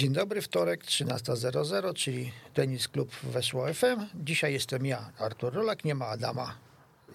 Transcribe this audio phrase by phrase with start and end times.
[0.00, 4.06] Dzień dobry, wtorek 13.00, czyli Tenis Klub Weszło FM.
[4.14, 6.54] Dzisiaj jestem ja, Artur Rolak, nie ma Adama.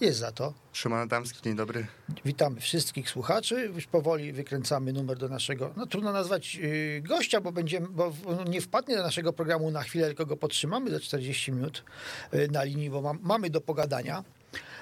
[0.01, 0.53] Jest za to.
[0.73, 1.87] Szymon Adamski, dzień dobry.
[2.25, 3.71] Witamy wszystkich słuchaczy.
[3.75, 8.13] Już powoli wykręcamy numer do naszego, no trudno nazwać yy, gościa, bo będziemy, bo
[8.47, 11.83] nie wpadnie do naszego programu na chwilę, tylko go podtrzymamy za 40 minut
[12.31, 14.23] yy, na linii, bo mam, mamy do pogadania.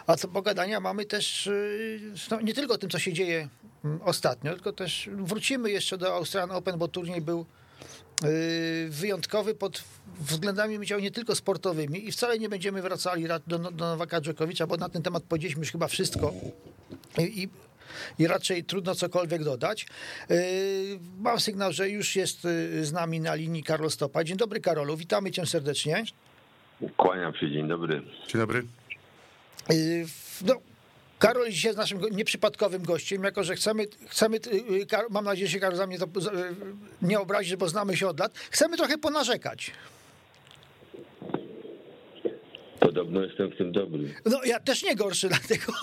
[0.07, 3.49] A co pogadania mamy też yy, no, nie tylko o tym, co się dzieje
[3.85, 7.45] mm, ostatnio, tylko też wrócimy jeszcze do Australian Open, bo turniej był
[8.89, 9.83] wyjątkowy pod
[10.19, 14.89] względami nie tylko sportowymi i wcale nie będziemy wracali do, do Nowaka Dżokowicza, bo na
[14.89, 16.33] ten temat powiedzieliśmy już chyba wszystko
[17.19, 17.49] i,
[18.19, 19.87] i raczej trudno cokolwiek dodać.
[20.29, 20.37] Yy,
[21.19, 24.23] mam sygnał, że już jest yy, z nami na linii Karol Stopa.
[24.23, 26.03] Dzień dobry Karolu, witamy cię serdecznie.
[26.97, 28.01] Kłaniam się, dzień dobry.
[28.27, 28.63] Dzień dobry.
[30.45, 30.53] No,
[31.23, 34.39] Karol jest dzisiaj naszym nieprzypadkowym gościem, jako że chcemy, chcemy
[35.09, 35.97] mam nadzieję, że się Karol za mnie
[37.01, 39.71] nie obrazi, bo znamy się od lat, chcemy trochę ponarzekać.
[42.93, 44.13] Podobno jestem w tym dobry.
[44.25, 45.73] No ja też nie gorszy, dlatego,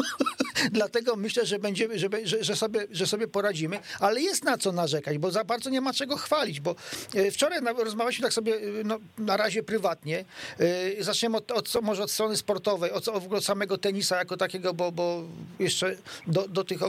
[0.72, 2.08] dlatego myślę, że będziemy, że,
[2.40, 5.92] że, sobie, że sobie poradzimy, ale jest na co narzekać, bo za bardzo nie ma
[5.92, 6.74] czego chwalić, bo
[7.14, 10.24] e, wczoraj rozmawialiśmy tak sobie e, no, na razie prywatnie.
[10.98, 14.92] E, zaczniemy od, od, może od strony sportowej, od, od samego tenisa jako takiego, bo,
[14.92, 15.22] bo
[15.58, 16.80] jeszcze do, do tych,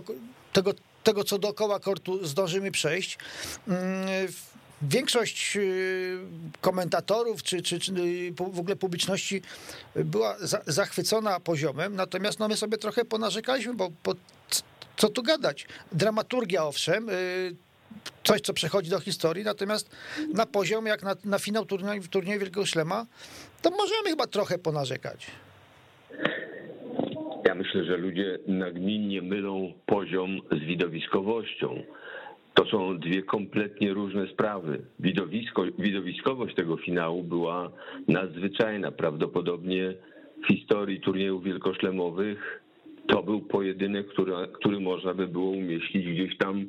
[0.54, 3.18] tego, tego, co dookoła kortu zdążymy przejść.
[3.68, 3.82] Mm,
[4.82, 6.20] większość y,
[6.62, 9.42] komentatorów czy, czy, czy, y, w ogóle publiczności
[9.96, 14.14] była za, zachwycona poziomem, natomiast no my sobie trochę ponarzekaliśmy, bo, bo
[14.98, 15.68] co tu gadać?
[15.92, 17.56] Dramaturgia owszem, y,
[18.24, 19.96] coś, co przechodzi do historii, natomiast
[20.34, 23.06] na poziom, jak na, na finał turnieju, turnieju Wielkiego Szlema,
[23.62, 25.28] to możemy chyba trochę ponarzekać.
[27.46, 31.84] Ja myślę, że ludzie nagminnie mylą poziom z widowiskowością.
[32.54, 34.82] To są dwie kompletnie różne sprawy.
[35.00, 37.72] Widowisko, widowiskowość tego finału była
[38.08, 38.92] nadzwyczajna.
[38.92, 39.94] Prawdopodobnie
[40.44, 42.62] w historii turniejów wielkoszlemowych
[43.08, 46.66] to był pojedynek, który, który można by było umieścić gdzieś tam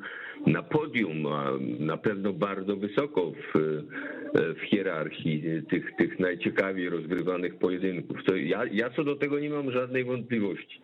[0.47, 3.83] na podium, a na pewno bardzo wysoko w,
[4.35, 8.25] w hierarchii tych, tych najciekawiej rozgrywanych pojedynków.
[8.25, 10.81] To ja, ja co do tego nie mam żadnej wątpliwości.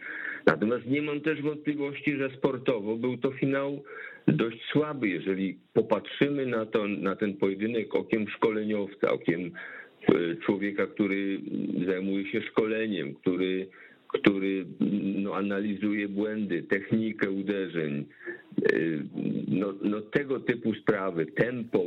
[0.47, 3.83] Natomiast nie mam też wątpliwości, że sportowo był to finał
[4.27, 9.51] dość słaby, jeżeli popatrzymy na, to, na ten pojedynek okiem szkoleniowca, okiem
[10.09, 11.41] e, człowieka, który
[11.87, 13.67] zajmuje się szkoleniem, który,
[14.09, 14.67] który
[15.17, 18.05] no, analizuje błędy, technikę uderzeń,
[18.63, 18.79] e,
[19.49, 21.85] no, no, tego typu sprawy, tempo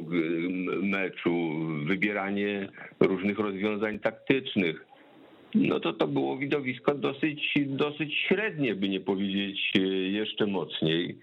[0.83, 1.51] meczu,
[1.85, 4.85] wybieranie różnych rozwiązań taktycznych,
[5.55, 11.17] no to to było widowisko dosyć, dosyć średnie, by nie powiedzieć e, jeszcze mocniej.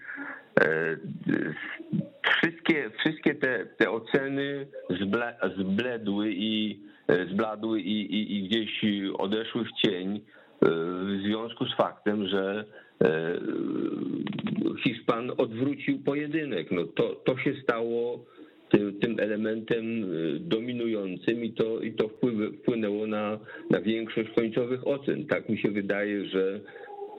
[0.61, 0.97] E,
[2.31, 8.81] wszystkie, wszystkie te, te oceny zble, zbledły i e, zbladły i, i, i gdzieś
[9.17, 10.21] odeszły w cień
[10.61, 12.65] w związku z faktem, że
[14.83, 16.71] Hiszpan odwrócił pojedynek.
[16.71, 18.25] No to, to się stało
[18.69, 22.09] tym, tym elementem y, dominującym i to, i to
[22.61, 23.39] wpłynęło na,
[23.69, 25.25] na większość końcowych ocen.
[25.25, 26.59] Tak mi się wydaje, że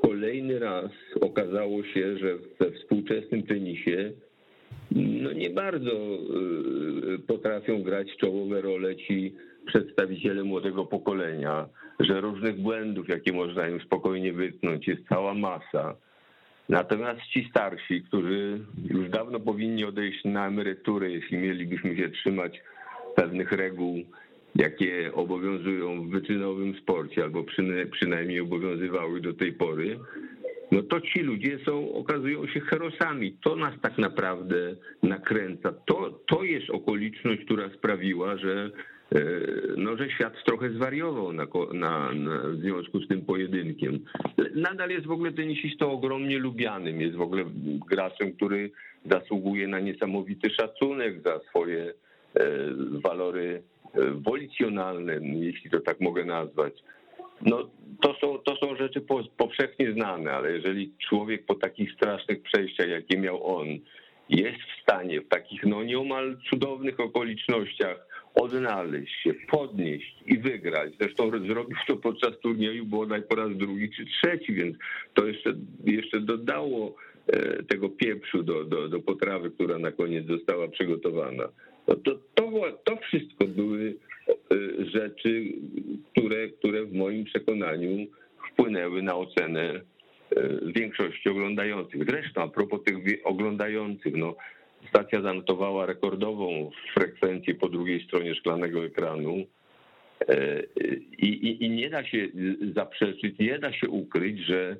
[0.02, 0.90] kolejny raz
[1.20, 4.12] okazało się, że we współczesnym tenisie
[4.90, 9.34] no nie bardzo y, potrafią grać czołowe role ci
[9.66, 11.68] przedstawiciele młodego pokolenia,
[12.00, 15.96] że różnych błędów, jakie można im spokojnie wytknąć, jest cała masa.
[16.68, 18.60] Natomiast ci starsi, którzy
[18.90, 22.62] już dawno powinni odejść na emeryturę, jeśli mielibyśmy się trzymać
[23.16, 23.98] pewnych reguł,
[24.54, 27.44] jakie obowiązują w wyczynowym sporcie, albo
[27.92, 29.98] przynajmniej obowiązywały do tej pory,
[30.72, 33.36] no to ci ludzie są, okazują się herosami.
[33.44, 35.72] To nas tak naprawdę nakręca.
[35.86, 38.70] To, to jest okoliczność, która sprawiła, że
[39.14, 39.20] E,
[39.76, 43.98] no, że świat trochę zwariował na, na, na, w związku z tym pojedynkiem.
[44.54, 47.44] Nadal jest w ogóle tenisistą ogromnie lubianym, jest w ogóle
[47.90, 48.70] graczem, który
[49.10, 51.94] zasługuje na niesamowity szacunek za swoje
[52.34, 52.44] e,
[53.04, 53.62] walory
[53.94, 56.72] e, wolicjonalne, jeśli to tak mogę nazwać.
[57.42, 57.70] No,
[58.02, 59.00] to są, to są rzeczy
[59.36, 63.66] powszechnie znane, ale jeżeli człowiek po takich strasznych przejściach, jakie miał on,
[64.28, 70.92] jest w stanie w takich no nieomal cudownych okolicznościach odnaleźć się, podnieść i wygrać.
[71.00, 74.76] Zresztą zrobił to podczas turnieju bodaj po raz drugi czy trzeci, więc
[75.14, 75.54] to jeszcze,
[75.84, 76.94] jeszcze dodało
[77.26, 81.48] e, tego pieprzu do, do, do potrawy, która na koniec została przygotowana.
[81.86, 81.96] To,
[82.34, 82.50] to,
[82.84, 83.94] to wszystko były
[84.28, 85.44] e, rzeczy,
[86.12, 88.06] które, które w moim przekonaniu
[88.52, 89.82] wpłynęły na ocenę e,
[90.72, 92.04] większości oglądających.
[92.04, 94.36] Zresztą a propos tych oglądających, no
[94.88, 99.46] stacja zanotowała rekordową frekwencję po drugiej stronie szklanego ekranu.
[101.18, 102.28] I, i, I, nie da się
[102.74, 104.76] zaprzeczyć, nie da się ukryć, że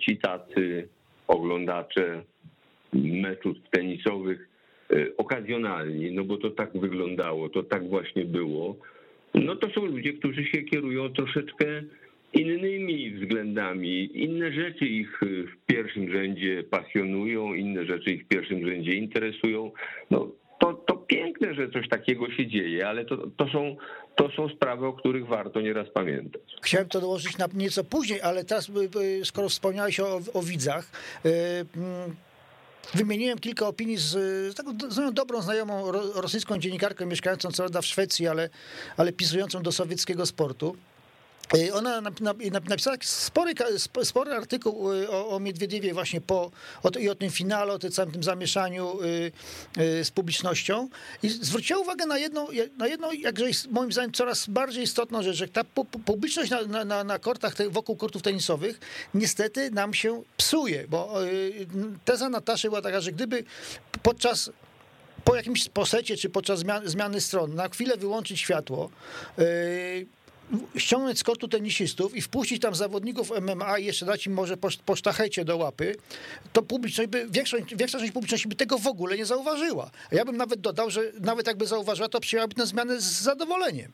[0.00, 0.88] ci tacy
[1.28, 2.22] oglądacze
[2.92, 4.48] meczów tenisowych
[5.16, 8.76] okazjonalni, no bo to tak wyglądało, to tak właśnie było,
[9.34, 11.82] no to są ludzie, którzy się kierują troszeczkę
[12.32, 14.10] innymi względami.
[14.14, 19.70] Inne rzeczy ich w pierwszym rzędzie pasjonują, inne rzeczy ich w pierwszym rzędzie interesują.
[20.10, 20.28] No,
[20.60, 23.76] to, to piękne, że coś takiego się dzieje, ale to, to, są,
[24.16, 26.42] to są sprawy, o których warto nieraz pamiętać.
[26.62, 30.90] Chciałem to dołożyć na nieco później, ale teraz, y, skoro wspomniałeś o, o widzach,
[31.24, 31.30] yy,
[32.94, 34.10] Wymieniłem kilka opinii z,
[34.52, 38.48] z taką z dobrą, znajomą rosyjską dziennikarką mieszkającą co prawda w Szwecji, ale,
[38.96, 40.76] ale pisującą do sowieckiego sportu.
[41.74, 42.00] Ona
[42.68, 43.54] napisała spory,
[44.04, 46.50] spory artykuł y, o, o Miedwiediewie właśnie po,
[46.82, 49.32] o, i o tym finale, o tym całym tym zamieszaniu y,
[49.82, 50.88] y, z publicznością.
[51.22, 52.46] I zwróciła uwagę na jedną,
[52.78, 55.64] na jedną jakże moim zdaniem coraz bardziej istotną rzecz, że ta
[56.04, 58.80] publiczność na, na, na kortach, wokół kortów tenisowych
[59.14, 61.14] niestety nam się psuje, bo
[62.04, 63.44] teza Nataszy była taka, że gdyby
[64.02, 64.50] podczas
[65.24, 68.90] po jakimś posecie, czy podczas zmiany stron na chwilę wyłączyć światło,
[70.76, 74.68] ściągnąć z kortu tenisistów i wpuścić tam zawodników MMA i jeszcze dać im może po,
[74.86, 75.94] po sztachecie do łapy,
[76.52, 79.90] to publiczność by, większość, większa część publiczności by tego w ogóle nie zauważyła.
[80.12, 83.92] A ja bym nawet dodał, że nawet jakby zauważyła, to przyjęłaby tę zmianę z zadowoleniem.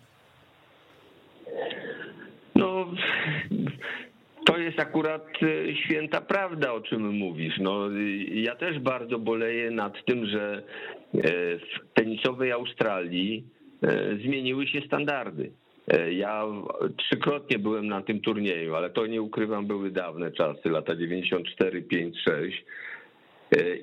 [2.54, 2.86] No,
[4.46, 7.54] to jest akurat e, święta prawda, o czym mówisz.
[7.60, 7.88] No,
[8.32, 10.62] ja też bardzo boleję nad tym, że
[11.14, 11.20] e,
[11.58, 13.44] w tenisowej Australii
[13.82, 15.50] e, zmieniły się standardy.
[15.90, 16.44] E, ja
[16.96, 22.16] trzykrotnie byłem na tym turnieju, ale to nie ukrywam, były dawne czasy, lata 94, 5,
[22.20, 22.64] 6.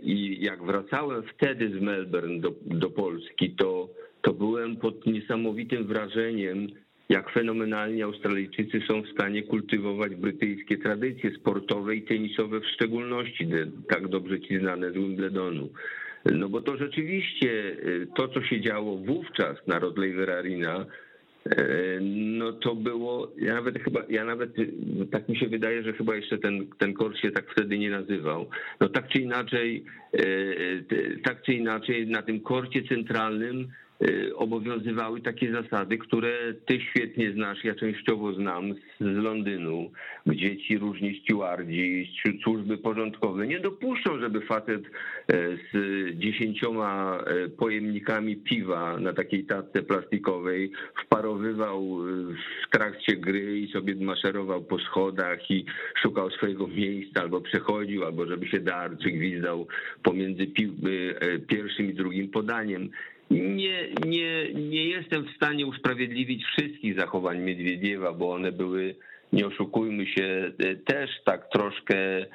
[0.02, 3.90] I jak wracałem wtedy z Melbourne do, do Polski, to,
[4.22, 6.68] to byłem pod niesamowitym wrażeniem,
[7.10, 13.48] jak fenomenalnie Australijczycy są w stanie kultywować brytyjskie tradycje sportowe i tenisowe w szczególności,
[13.90, 15.70] tak dobrze ci znane z Wimbledonu.
[16.26, 20.86] No bo to rzeczywiście e, to, co się działo wówczas na Rod Laver Arena,
[22.02, 24.50] no to było, ja nawet chyba, ja nawet,
[25.12, 28.50] tak mi się wydaje, że chyba jeszcze ten, ten kurs się tak wtedy nie nazywał.
[28.80, 30.20] No tak czy inaczej, e,
[31.24, 33.68] tak czy inaczej na tym korcie centralnym
[34.36, 39.92] obowiązywały takie zasady, które ty świetnie znasz, ja częściowo znam z Londynu,
[40.26, 42.14] gdzie ci różni stewardzi,
[42.44, 44.88] służby porządkowe nie dopuszczą, żeby facet e,
[45.74, 45.76] z
[46.20, 50.72] dziesięcioma e, pojemnikami piwa na takiej tatce plastikowej
[51.06, 51.98] wparowywał
[52.64, 55.66] w trakcie gry i sobie maszerował po schodach i
[56.02, 59.68] szukał swojego miejsca, albo przechodził, albo żeby się darł gwizdał
[60.04, 62.90] pomiędzy e, pierwszym i drugim podaniem.
[63.32, 68.96] Nie, nie, nie jestem w stanie usprawiedliwić wszystkich zachowań Miedwiediewa, bo one były,
[69.34, 70.52] nie oszukujmy się,
[70.86, 72.28] też tak troszkę e,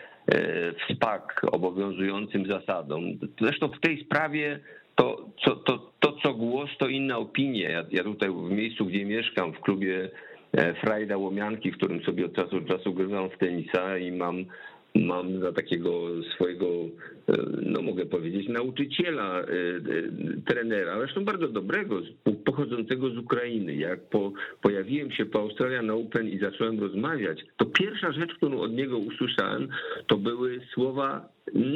[0.72, 3.02] w spak obowiązującym zasadom.
[3.40, 4.60] Zresztą w tej sprawie
[4.94, 7.70] to, co, to, to co głos, to inna opinia.
[7.70, 10.10] Ja, ja tutaj w miejscu, gdzie mieszkam, w klubie
[10.52, 14.44] e, Frajda Łomianki, w którym sobie od czasu do czasu grywam w tenisa i mam
[14.94, 15.90] mam za takiego
[16.34, 19.46] swojego, e, no mogę powiedzieć, nauczyciela, e, e,
[20.46, 22.00] trenera, zresztą bardzo dobrego,
[22.44, 23.74] pochodzącego z Ukrainy.
[23.74, 28.72] Jak po, pojawiłem się po Australian Open i zacząłem rozmawiać, to pierwsza rzecz, którą od
[28.72, 29.68] niego usłyszałem,
[30.06, 31.28] to były słowa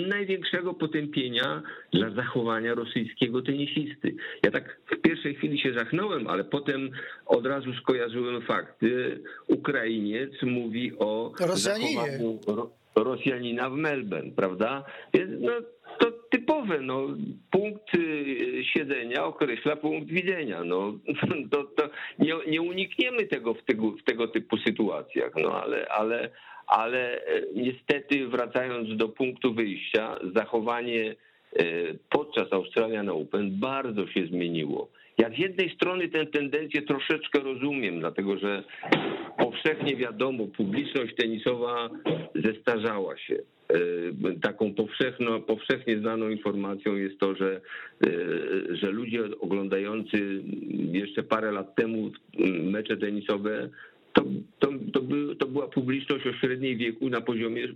[0.09, 1.63] największego potępienia
[1.93, 4.15] dla zachowania rosyjskiego tenisisty.
[4.43, 6.91] Ja tak w pierwszej chwili się zachnąłem, ale potem
[7.27, 9.21] od razu skojarzyłem fakty.
[9.49, 11.95] Ukrainiec mówi o Rosjaninie.
[11.95, 12.39] zachowaniu
[12.97, 14.85] Rosjanina w Melbourne, prawda?
[15.41, 15.53] No,
[15.99, 17.07] to typowe, no,
[17.51, 20.65] punkt y, siedzenia określa punkt widzenia.
[20.65, 20.99] No,
[21.51, 26.31] to, to nie, nie unikniemy tego w, tego w tego typu sytuacjach, no ale, ale,
[26.67, 31.15] ale e, niestety wracając do punktu wyjścia, zachowanie
[31.57, 31.65] e,
[32.11, 34.89] podczas Australian Open bardzo się zmieniło.
[35.19, 38.65] Ja z jednej strony tę tendencję troszeczkę rozumiem, dlatego że
[39.39, 41.91] powszechnie wiadomo, publiczność tenisowa
[42.35, 43.39] zestarzała się.
[43.69, 47.61] E, taką powszechno, powszechnie znaną informacją jest to, że,
[48.07, 48.11] e,
[48.77, 50.43] że ludzie oglądający
[50.93, 52.11] jeszcze parę lat temu
[52.63, 53.69] mecze tenisowe,
[54.13, 54.25] to,
[54.59, 57.69] to, to, by, to była publiczność o średniej wieku na poziomie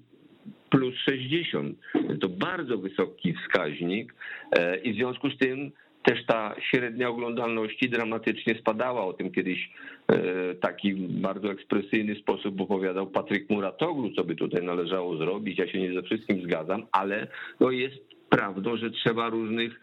[0.71, 1.79] plus 60.
[2.21, 4.15] To bardzo wysoki wskaźnik
[4.53, 5.71] e, i w związku z tym
[6.09, 9.05] też ta średnia oglądalności dramatycznie spadała.
[9.05, 9.71] O tym kiedyś
[10.09, 15.59] e, taki bardzo ekspresyjny sposób opowiadał Patryk Muratoglu, co by tutaj należało zrobić.
[15.59, 17.27] Ja się nie ze wszystkim zgadzam, ale
[17.61, 17.97] no jest
[18.31, 19.81] prawdą, że trzeba różnych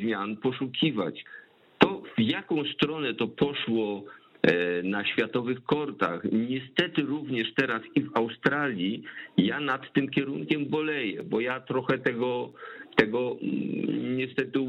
[0.00, 1.24] zmian poszukiwać.
[1.78, 4.04] To w jaką stronę to poszło
[4.82, 6.22] na światowych kortach.
[6.32, 9.02] Niestety również teraz i w Australii
[9.36, 12.52] ja nad tym kierunkiem boleję, bo ja trochę tego,
[12.96, 14.60] tego mm, niestety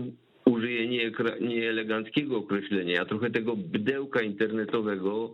[0.66, 1.08] użyję
[1.42, 5.34] nieeleganckiego określenia, ja trochę tego bdełka internetowego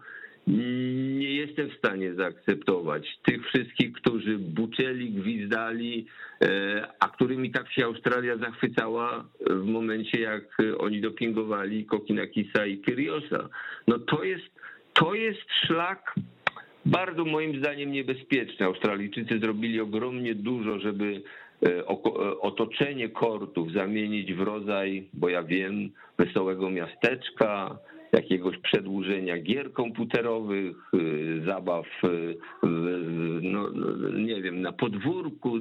[1.18, 6.06] nie jestem w stanie zaakceptować tych wszystkich, którzy buczeli, gwizdali,
[6.42, 13.50] e, a którymi tak się Australia zachwycała w momencie, jak oni dopingowali Kokinakisa i Kyriosa.
[13.88, 14.46] No to jest,
[14.94, 16.16] to jest szlak
[16.86, 18.66] bardzo moim zdaniem niebezpieczny.
[18.66, 21.22] Australijczycy zrobili ogromnie dużo, żeby
[22.42, 27.78] otoczenie kortów zamienić w rodzaj, bo ja wiem, wesołego miasteczka,
[28.12, 32.38] jakiegoś przedłużenia gier komputerowych, y, zabaw, y,
[33.42, 33.70] no,
[34.14, 35.60] nie wiem, na podwórku.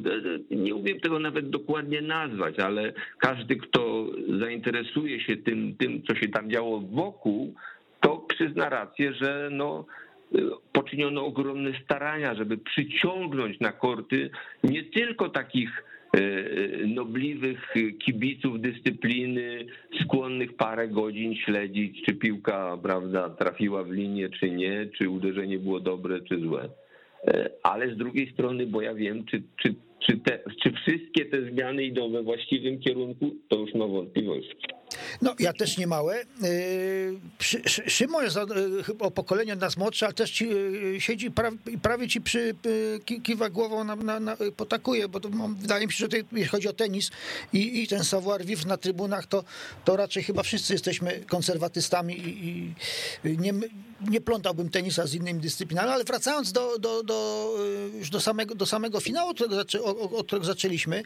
[0.51, 4.07] Nie umiem tego nawet dokładnie nazwać, ale każdy, kto
[4.41, 7.55] zainteresuje się tym, tym co się tam działo wokół,
[8.01, 9.85] to przyzna rację, że no,
[10.73, 14.31] poczyniono ogromne starania, żeby przyciągnąć na korty
[14.65, 15.90] nie tylko takich E,
[16.87, 17.75] nobliwych
[18.05, 19.67] kibiców dyscypliny,
[20.03, 25.81] skłonnych parę godzin śledzić, czy piłka prawda, trafiła w linię, czy nie, czy uderzenie było
[25.81, 26.69] dobre, czy złe.
[27.27, 29.75] E, ale z drugiej strony, bo ja wiem, czy, czy,
[30.07, 34.57] czy, te, czy wszystkie te zmiany idą we właściwym kierunku, to już mam wątpliwości.
[35.23, 36.23] No, ja też nie małe.
[36.45, 37.21] Y,
[37.87, 38.37] Szymon jest
[38.99, 41.33] o pokolenie od nas młodszy, ale też ci, y, siedzi
[41.67, 42.55] i prawie ci przy,
[43.23, 45.21] kiwa głową, na, na, na, potakuje, bo
[45.61, 47.11] wydaje mi się, że tutaj, jeśli chodzi o tenis
[47.53, 49.45] i, i ten savoir vivre na trybunach, to,
[49.85, 52.75] to raczej chyba wszyscy jesteśmy konserwatystami i,
[53.25, 53.53] i nie,
[54.09, 57.51] nie plątałbym tenisa z innymi dyscyplinami, ale wracając do, do, do,
[57.99, 59.61] już do, samego, do samego finału, od którego,
[60.19, 61.03] od którego zaczęliśmy,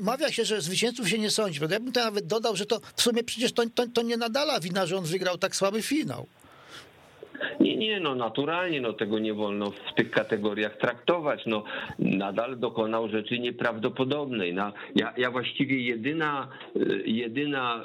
[0.00, 1.60] mawia się, że zwycięzców się nie sądzi.
[1.70, 4.60] Ja bym to nawet dodał, że to w sumie przecież to, to, to nie nadala
[4.60, 6.26] wina, że on wygrał tak słaby finał.
[7.60, 11.42] Nie, nie, no naturalnie, no tego nie wolno w tych kategoriach traktować.
[11.46, 11.64] No
[11.98, 14.54] nadal dokonał rzeczy nieprawdopodobnej.
[14.54, 16.48] No, ja, ja właściwie jedyna,
[17.04, 17.82] jedyna,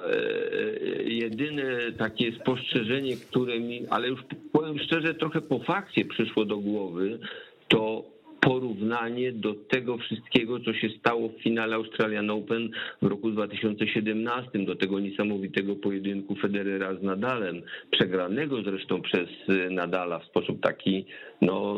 [0.98, 6.58] e, jedyne takie spostrzeżenie, które mi, ale już powiem szczerze, trochę po fakcie przyszło do
[6.58, 7.20] głowy,
[7.68, 8.04] to
[8.42, 12.70] porównanie do tego wszystkiego, co się stało w finale Australian Open
[13.02, 19.30] w roku 2017, do tego niesamowitego pojedynku Federera z Nadalem, przegranego zresztą przez
[19.70, 21.06] Nadala w sposób taki
[21.42, 21.76] no,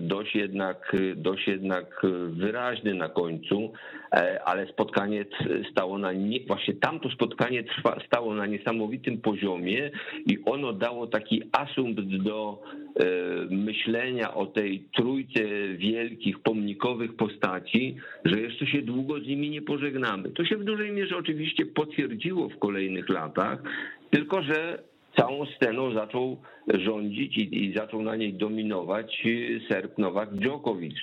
[0.00, 3.72] dość, jednak, dość jednak wyraźny na końcu,
[4.12, 5.24] e, ale spotkanie
[5.72, 9.90] stało na, nie, właśnie tamto spotkanie trwa, stało na niesamowitym poziomie
[10.26, 12.62] i ono dało taki asumpt do
[12.96, 13.04] e,
[13.50, 15.40] myślenia o tej trójce
[15.76, 20.30] wielkich, pomnikowych postaci, że jeszcze się długo z nimi nie pożegnamy.
[20.30, 23.62] To się w dużej mierze oczywiście potwierdziło w kolejnych latach,
[24.10, 26.36] tylko że całą sceną zaczął
[26.74, 29.26] rządzić i, i zaczął na niej dominować
[29.68, 30.94] Serb Nowak Djokovic.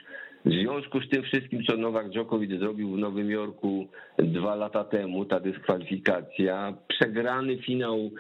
[0.45, 3.87] W związku z tym wszystkim, co Nowak Djokovic zrobił w Nowym Jorku
[4.17, 8.11] dwa lata temu, ta dyskwalifikacja, przegrany finał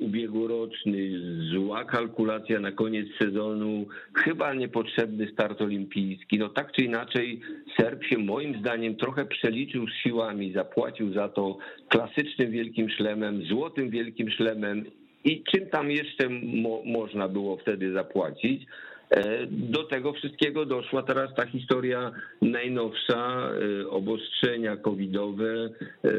[0.00, 1.10] ubiegłoroczny,
[1.52, 6.38] zła kalkulacja na koniec sezonu, chyba niepotrzebny start olimpijski.
[6.38, 7.40] No tak czy inaczej,
[7.76, 13.90] Serb się moim zdaniem trochę przeliczył z siłami, zapłacił za to klasycznym wielkim szlemem, złotym
[13.90, 14.84] wielkim szlemem
[15.24, 18.66] i czym tam jeszcze mo można było wtedy zapłacić.
[19.10, 22.12] E, do tego wszystkiego doszła teraz ta historia
[22.42, 23.50] najnowsza,
[23.82, 25.70] e, obostrzenia covidowe,
[26.04, 26.10] e,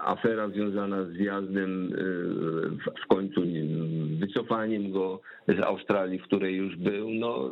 [0.00, 1.92] afera związana z wjazdem
[3.04, 3.42] w końcu
[4.20, 7.10] wycofaniem go z Australii, w której już był.
[7.10, 7.50] No,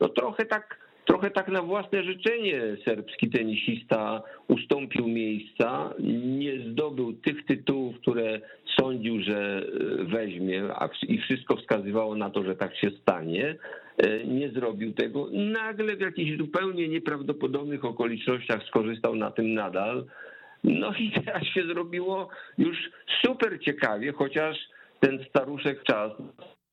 [0.00, 5.94] no trochę tak trochę tak na własne życzenie serbski tenisista ustąpił miejsca,
[6.24, 8.40] nie zdobył tych tytułów, które
[8.80, 9.66] sądził, że
[10.00, 10.62] weźmie,
[11.08, 13.56] i wszystko wskazywało na to, że tak się stanie.
[13.98, 15.28] E, nie zrobił tego.
[15.32, 20.04] Nagle w jakichś zupełnie nieprawdopodobnych okolicznościach skorzystał na tym nadal.
[20.64, 22.76] No i teraz się zrobiło już
[23.24, 24.56] super ciekawie, chociaż
[25.00, 26.12] ten staruszek czas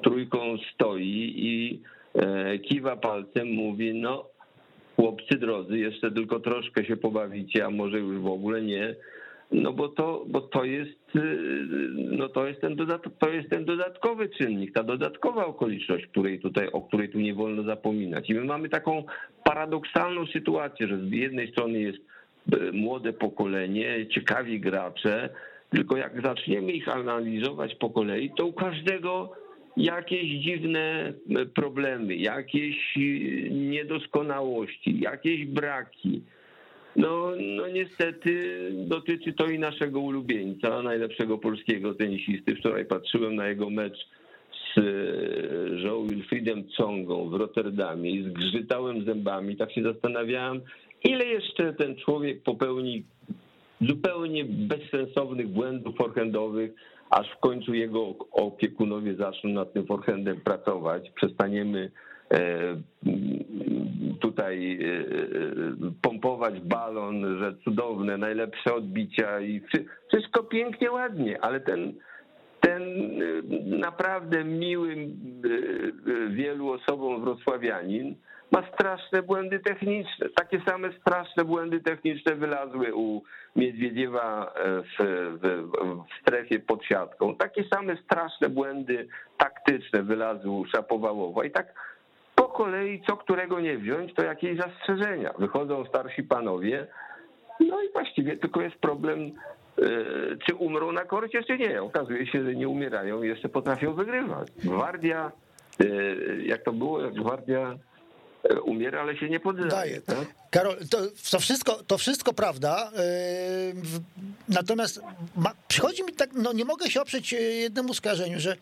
[0.04, 2.03] trójką stoi i e,
[2.64, 4.34] kiwa palcem, mówi, no
[4.96, 8.96] chłopcy drodzy, jeszcze tylko troszkę się pobawicie, a może już w ogóle nie.
[9.52, 11.58] No bo to, bo to jest, y,
[11.96, 12.78] no to jest, ten
[13.20, 17.64] to jest ten dodatkowy czynnik, ta dodatkowa okoliczność, której tutaj, o której tu nie wolno
[17.64, 18.30] zapominać.
[18.30, 19.04] I my mamy taką
[19.44, 25.30] paradoksalną sytuację, że z jednej strony jest y, młode pokolenie, ciekawi gracze,
[25.70, 29.32] tylko jak zaczniemy ich analizować po kolei, to u każdego
[29.78, 32.96] jakieś dziwne y, problemy, jakieś
[33.52, 36.22] niedoskonałości, jakieś braki
[36.96, 42.56] No, no niestety dotyczy to i naszego ulubieńca, najlepszego polskiego tenisisty.
[42.56, 44.08] Wczoraj patrzyłem na jego mecz
[44.76, 44.82] z
[45.84, 49.56] Joe Wilfriedem Congą w Rotterdamie i zgrzytałem zębami.
[49.56, 50.62] Tak się zastanawiałem,
[51.04, 53.04] ile jeszcze ten człowiek popełni
[53.82, 56.72] zupełnie bezsensownych błędów forehandowych,
[57.14, 61.10] aż w końcu jego opiekunowie zaczną nad tym forehandem pracować.
[61.10, 61.92] Przestaniemy
[62.32, 62.40] e,
[64.20, 69.62] tutaj e, e, pompować balon, że cudowne, najlepsze odbicia i
[70.08, 71.94] wszystko pięknie, ładnie, ale ten
[72.60, 72.84] ten
[73.66, 74.96] naprawdę miły
[76.30, 78.16] wielu osobom wrocławianin
[78.54, 80.30] ma straszne błędy techniczne.
[80.36, 83.24] Takie same straszne błędy techniczne wylazły u
[83.56, 85.04] Miedwiediewa e, w,
[85.42, 85.72] w,
[86.08, 87.36] w strefie pod siatką.
[87.36, 89.08] Takie same straszne błędy
[89.38, 91.46] taktyczne wylazły u Szapowałowa.
[91.46, 91.74] I tak
[92.36, 95.34] po kolei, co którego nie wziąć, to jakieś zastrzeżenia.
[95.40, 96.88] Wychodzą starsi panowie,
[97.60, 99.84] no i właściwie tylko jest problem, e,
[100.46, 101.82] czy umrą na korcie, czy nie.
[101.82, 104.48] Okazuje się, że nie umierają jeszcze potrafią wygrywać.
[104.64, 105.32] Gwardia,
[105.80, 105.86] e,
[106.46, 107.78] jak to było, jak Gwardia
[108.66, 110.02] umiera, ale się nie poddaje.
[110.02, 110.18] Tak?
[110.50, 110.98] Karol, to,
[111.32, 115.02] to, wszystko, to wszystko prawda, yy, natomiast
[115.36, 118.56] ma, przychodzi mi tak, no nie mogę się oprzeć yy, jednemu skażeniu, że,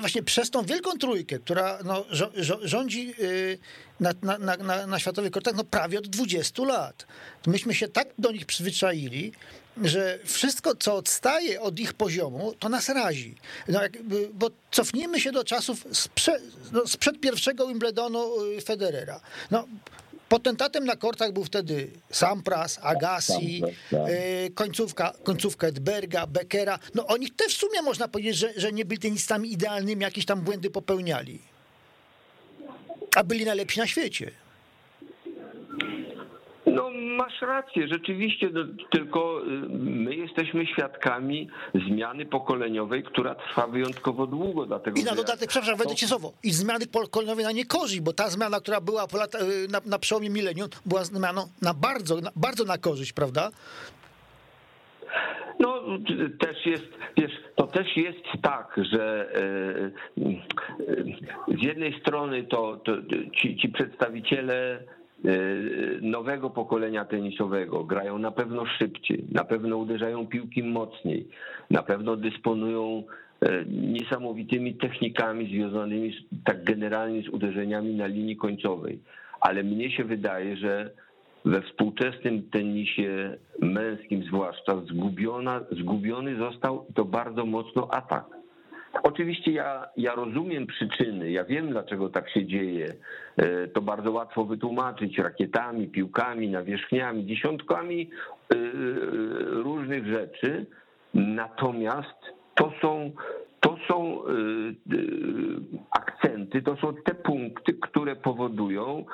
[0.00, 2.04] właśnie przez tą wielką trójkę, która no,
[2.62, 3.14] rządzi
[4.00, 7.06] na, na, na, na światowych kortach no, prawie od 20 lat,
[7.46, 9.32] myśmy się tak do nich przyzwyczaili,
[9.82, 13.34] że wszystko, co odstaje od ich poziomu, to nas razi.
[13.68, 18.30] No jakby, bo cofnijmy się do czasów sprzed, no sprzed pierwszego Wimbledonu
[18.64, 19.20] Federera.
[19.50, 19.66] No,
[20.28, 24.00] Potentatem na kortach był wtedy Sampras, Agassi, tak.
[24.08, 26.78] E, końcówka, końcówka Edberga, Beckera.
[26.94, 30.40] No oni też w sumie można powiedzieć, że, że nie byli tenistami idealnymi, jakieś tam
[30.40, 31.38] błędy popełniali.
[33.16, 34.30] A byli najlepsi na świecie.
[36.66, 41.48] No masz rację, rzeczywiście, no, tylko y, my jesteśmy świadkami
[41.86, 44.66] zmiany pokoleniowej, która trwa wyjątkowo długo.
[44.66, 48.30] Dlatego, I na dodatek, przepraszam, wejdę ci słowo, i zmiany pokoleniowej na niekorzyść, bo ta
[48.30, 52.30] zmiana, która była po lata, y, na, na przełomie milenium, była zmianą na bardzo, na,
[52.36, 53.50] bardzo na korzyść, prawda?
[55.60, 55.82] No
[56.40, 56.84] też jest,
[57.16, 59.90] wiesz, to też jest tak, że e,
[61.58, 62.92] z jednej strony to, to
[63.32, 64.84] ci, ci przedstawiciele
[66.02, 67.84] nowego pokolenia tenisowego.
[67.84, 71.28] Grają na pewno szybciej, na pewno uderzają piłki mocniej,
[71.70, 73.02] na pewno dysponują
[73.40, 78.98] e, niesamowitymi technikami związanymi z, tak generalnie z uderzeniami na linii końcowej.
[79.40, 80.90] Ale mnie się wydaje, że
[81.44, 88.24] we współczesnym tenisie męskim zwłaszcza zgubiona, zgubiony został to bardzo mocno atak
[89.02, 92.94] Oczywiście ja, ja rozumiem przyczyny, ja wiem dlaczego tak się dzieje.
[93.36, 98.56] E, to bardzo łatwo wytłumaczyć rakietami, piłkami, nawierzchniami, dziesiątkami e,
[99.44, 100.66] różnych rzeczy.
[101.14, 102.18] Natomiast
[102.54, 103.10] to są,
[103.60, 104.30] to są e,
[105.90, 109.04] akcenty, to są te punkty, które powodują,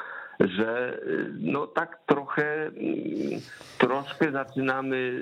[0.40, 0.98] że
[1.40, 3.40] no tak trochę, mm,
[3.78, 5.20] troszkę zaczynamy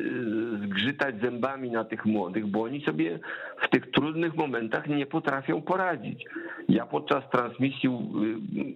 [0.65, 3.19] zgrzytać zębami na tych młodych, bo oni sobie
[3.63, 6.25] w tych trudnych momentach nie potrafią poradzić.
[6.69, 7.91] Ja podczas transmisji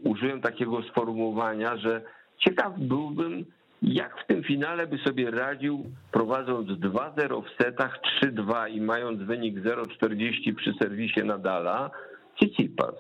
[0.05, 2.03] użyłem takiego sformułowania, że
[2.39, 3.45] ciekaw byłbym,
[3.83, 9.59] jak w tym finale by sobie radził, prowadząc 2-0 w setach, 3-2 i mając wynik
[9.59, 11.91] 0-40 przy serwisie Nadala,
[12.37, 12.95] Tsitsipas.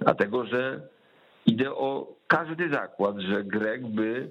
[0.00, 0.80] Dlatego, że
[1.46, 4.30] idę o każdy zakład, że Grek by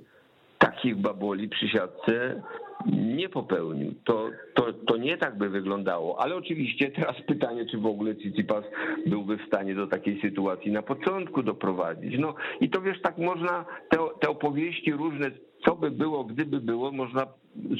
[0.58, 2.42] takich baboli przy siatce
[2.86, 3.94] nie popełnił.
[4.04, 6.22] To, to, to nie tak by wyglądało.
[6.22, 8.64] Ale oczywiście teraz pytanie, czy w ogóle Tsitsipas
[9.08, 12.16] byłby w stanie do takiej sytuacji na początku doprowadzić.
[12.20, 15.32] No i to wiesz, tak można te, te opowieści różne,
[15.66, 17.28] co by było, gdyby było, można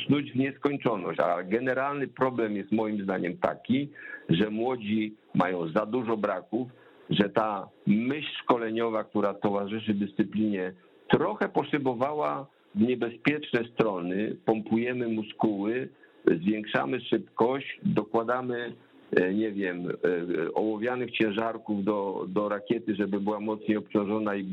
[0.08, 1.20] snuć w nieskończoność.
[1.20, 3.90] A generalny problem jest moim zdaniem taki,
[4.30, 6.68] że młodzi mają za dużo braków,
[7.10, 10.74] że ta myśl szkoleniowa, która towarzyszy dyscyplinie,
[11.10, 14.36] trochę poszybowała w niebezpieczne strony.
[14.46, 15.90] Pompujemy muskuły,
[16.26, 18.74] zwiększamy szybkość, dokładamy,
[19.16, 24.46] e, nie wiem, e, ołowianych ciężarków do, do rakiety, żeby była mocniej obciążona i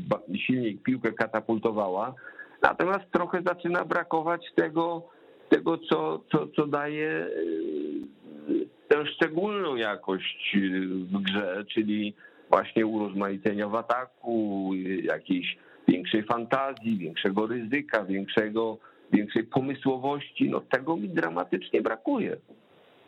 [0.47, 2.13] silniej piłkę katapultowała.
[2.61, 5.03] Natomiast trochę zaczyna brakować tego,
[5.49, 7.29] tego co, co, co daje e,
[8.87, 10.57] tę szczególną jakość
[11.11, 12.13] w grze, czyli
[12.49, 14.71] właśnie urozmaicenia w ataku,
[15.03, 18.77] jakiejś większej fantazji, większego ryzyka, większego,
[19.13, 20.49] większej pomysłowości.
[20.49, 22.37] No tego mi dramatycznie brakuje.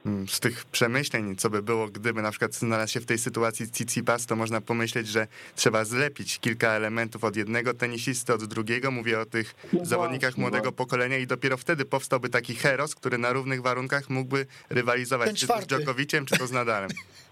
[0.06, 3.72] mm, z tych przemyśleń, co by było, gdyby na przykład znalazł się w tej sytuacji
[3.72, 8.92] Tsitsipas, to można pomyśleć, że trzeba zlepić kilka elementów od jednego tenisisty, od drugiego.
[8.92, 10.78] Mówię o tych no zawodnikach właśnie, młodego właśnie.
[10.78, 15.62] pokolenia i dopiero wtedy powstałby taki heros, który na równych warunkach mógłby rywalizować czy to
[15.62, 16.90] z Dżokowiciem, czy to z Nadalem.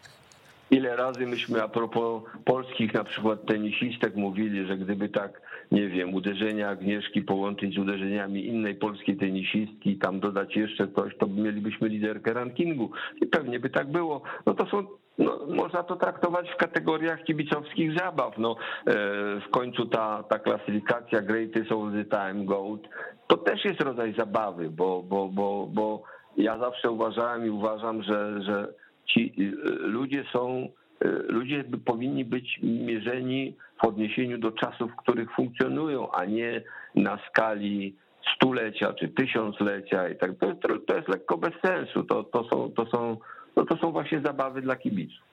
[0.71, 6.13] Ile razy myśmy a propos polskich na przykład tenisistek mówili, że gdyby tak, nie wiem,
[6.13, 12.34] uderzenia Agnieszki połączyć z uderzeniami innej polskiej tenisistki tam dodać jeszcze coś, to mielibyśmy liderkę
[12.34, 12.91] rankingu.
[13.21, 14.21] I pewnie by tak było.
[14.45, 18.38] No to są no, można to traktować w kategoriach kibicowskich zabaw.
[18.38, 18.56] No,
[18.88, 18.93] e,
[19.39, 22.82] w końcu ta, ta klasyfikacja Greatest All the Time Gold
[23.28, 26.04] to też jest rodzaj zabawy, bo, bo, bo, bo
[26.38, 28.73] ja zawsze uważałem i uważam, że, że
[29.06, 29.52] ci y,
[29.88, 30.70] ludzie są,
[31.06, 36.62] y, ludzie powinni być mierzeni w odniesieniu do czasów, w których funkcjonują, a nie
[36.96, 37.96] na skali
[38.36, 40.32] stulecia czy tysiąclecia i tak.
[40.39, 42.04] To jest, to jest lekko bez sensu.
[42.04, 43.18] To, to, są, to, są,
[43.56, 45.26] no to są właśnie zabawy dla kibiców.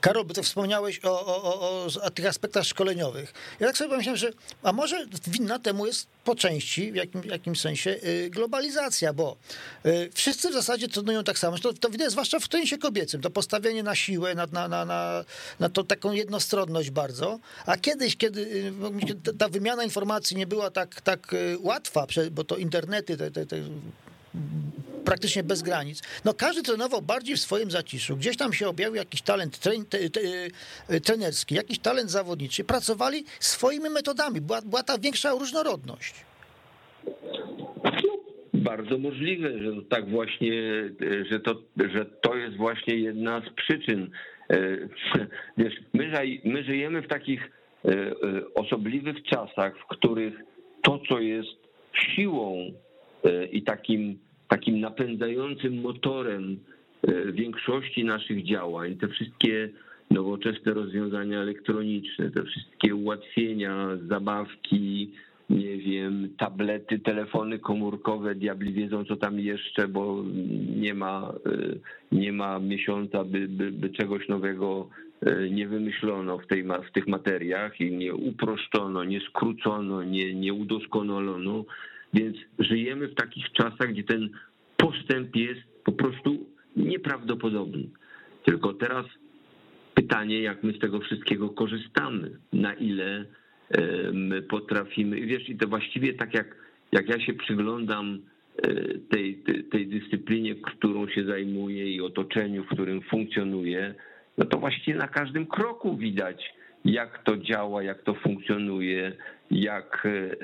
[0.00, 3.32] Karol, bo ty wspomniałeś o, o, o, o, tych aspektach szkoleniowych.
[3.60, 4.30] Ja tak sobie pomyślałem, że
[4.62, 9.36] a może winna temu jest po części, w jakim, jakimś sensie, y, globalizacja, bo
[9.86, 11.58] y, wszyscy w zasadzie trenują tak samo.
[11.58, 15.24] To, to widać zwłaszcza w tenisie kobiecym, to postawienie na siłę, na, na, na, na,
[15.60, 17.38] na to taką jednostronność bardzo.
[17.66, 23.16] A kiedyś, kiedy y, ta wymiana informacji nie była tak, tak łatwa, bo to internety,
[23.16, 23.56] te, te, te
[25.10, 26.02] praktycznie bez granic.
[26.24, 28.16] No każdy trenował bardziej w swoim zaciszu.
[28.16, 29.70] Gdzieś tam się objawił jakiś talent te,
[30.10, 30.20] te,
[30.88, 32.64] e, trenerski, jakiś talent zawodniczy.
[32.64, 34.40] Pracowali swoimi metodami.
[34.40, 36.14] Była, była ta większa różnorodność.
[38.54, 40.52] Bardzo możliwe, że tak właśnie,
[41.30, 41.54] że to,
[41.94, 44.10] że to jest właśnie jedna z przyczyn.
[44.50, 44.56] E,
[45.58, 46.04] wiesz, my,
[46.44, 47.50] my żyjemy w takich
[47.84, 47.90] e,
[48.54, 50.34] osobliwych czasach, w których
[50.82, 51.56] to, co jest
[51.94, 52.72] siłą
[53.52, 54.18] i takim
[54.50, 56.58] takim napędzającym motorem
[57.02, 59.68] e, większości naszych działań, te wszystkie
[60.10, 65.12] nowoczesne rozwiązania elektroniczne, te wszystkie ułatwienia, zabawki,
[65.50, 70.24] nie wiem, tablety, telefony komórkowe, diabli wiedzą co tam jeszcze, bo
[70.76, 74.88] nie ma, e, nie ma miesiąca, by, by, by czegoś nowego
[75.22, 80.54] e, nie wymyślono w, tej, w tych materiach i nie uproszczono, nie skrócono, nie, nie
[80.54, 81.64] udoskonalono.
[82.14, 84.30] Więc żyjemy w takich czasach, gdzie ten
[84.76, 86.46] postęp jest po prostu
[86.76, 87.84] nieprawdopodobny.
[88.44, 89.06] Tylko teraz
[89.94, 93.26] pytanie, jak my z tego wszystkiego korzystamy, na ile
[94.12, 95.20] my potrafimy.
[95.20, 96.56] Wiesz, i to właściwie tak jak,
[96.92, 98.18] jak ja się przyglądam
[98.56, 103.94] e, tej, tej, tej dyscyplinie, którą się zajmuję i otoczeniu, w którym funkcjonuję,
[104.38, 109.12] no to właściwie na każdym kroku widać, jak to działa, jak to funkcjonuje,
[109.50, 110.36] jak e,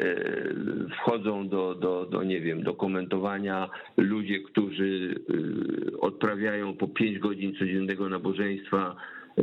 [0.91, 5.15] wchodzą do, do, do, nie wiem, do komentowania ludzie, którzy
[5.95, 8.97] e, odprawiają po 5 godzin codziennego nabożeństwa
[9.37, 9.43] e,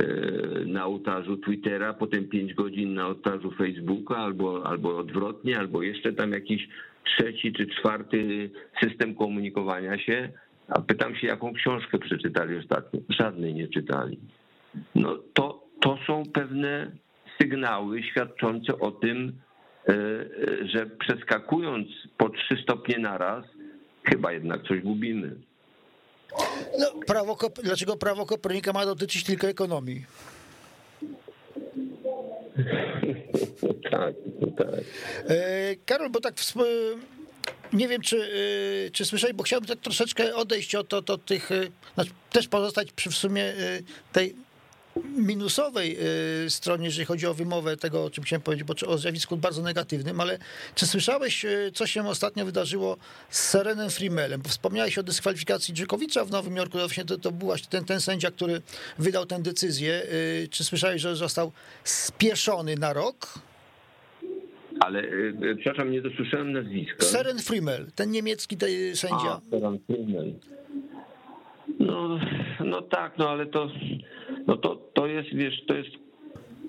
[0.65, 6.31] na ołtarzu Twittera, potem 5 godzin na ołtarzu Facebooka, albo, albo odwrotnie, albo jeszcze tam
[6.31, 6.67] jakiś
[7.03, 8.49] trzeci czy czwarty
[8.83, 10.29] system komunikowania się.
[10.67, 12.99] A pytam się, jaką książkę przeczytali ostatnio?
[13.09, 14.19] Żadnej nie czytali.
[14.95, 16.91] No to, to są pewne
[17.39, 19.41] sygnały świadczące o tym,
[19.87, 23.45] E, e, że przeskakując po trzy stopnie naraz,
[24.03, 25.35] chyba jednak coś gubimy.
[26.79, 30.05] No, prawo, dlaczego prawo Kopernika ma dotyczyć tylko ekonomii?
[33.91, 34.15] tak,
[34.57, 34.69] tak.
[35.29, 36.33] E, Karol, bo tak
[37.73, 38.29] nie wiem, czy,
[38.93, 41.49] czy słyszałeś, bo chciałbym tak troszeczkę odejść od, od, od tych,
[41.93, 43.53] znaczy też pozostać przy w sumie
[44.11, 44.35] tej
[45.17, 45.97] minusowej
[46.45, 49.61] y, stronie, jeżeli chodzi o wymowę tego, o czym chciałem powiedzieć, bo o zjawisku bardzo
[49.61, 50.39] negatywnym, ale
[50.75, 52.97] czy słyszałeś, y, co się ostatnio wydarzyło
[53.29, 54.41] z Serenem Frimelem?
[54.41, 58.01] Bo wspomniałeś o dyskwalifikacji Dżykowicza w Nowym Jorku, to to, to był właśnie ten, ten
[58.01, 58.61] sędzia, który
[58.99, 60.03] wydał tę decyzję.
[60.43, 61.51] Y, czy słyszałeś, że został
[61.83, 63.39] spieszony na rok?
[64.79, 65.03] Ale,
[65.59, 67.05] przepraszam, nie dosłyszałem nazwiska.
[67.05, 68.57] Seren Frimmel, ten niemiecki
[68.93, 69.41] sędzia.
[69.47, 70.33] A, Seren Frimmel.
[71.79, 72.19] No,
[72.59, 73.69] no tak, no ale to,
[74.47, 75.89] no to, to jest, wiesz, to jest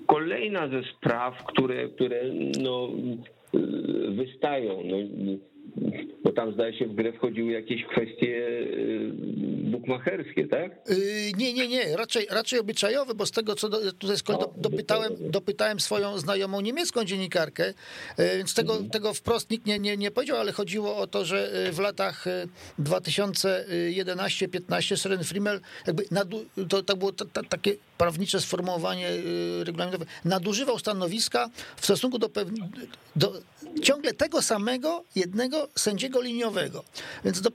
[0.07, 2.21] kolejna ze spraw, które, które
[2.61, 2.89] no,
[4.09, 4.81] wystają.
[4.85, 4.97] No,
[6.25, 9.11] bo tam zdaje się w grę wchodziły jakieś kwestie y,
[9.63, 10.71] bukmacherskie, tak?
[10.89, 10.95] Yy,
[11.37, 15.79] nie, nie, nie, raczej, raczej obyczajowe, bo z tego, co do, tutaj do, dopytałem, dopytałem
[15.79, 17.73] swoją znajomą niemiecką dziennikarkę,
[18.17, 18.89] yy, więc tego, mhm.
[18.89, 22.25] tego wprost nikt nie, nie, nie powiedział, ale chodziło o to, że yy, w latach
[22.79, 29.09] 2011-15 Seren Frimmel jakby nadu, to, to było to, to, takie prawnicze sformułowanie
[29.63, 32.29] regulaminowe, nadużywał stanowiska w stosunku do,
[33.15, 33.33] do
[33.81, 36.83] ciągle tego samego jednego sędziego, liniowego.
[37.25, 37.49] Więc do,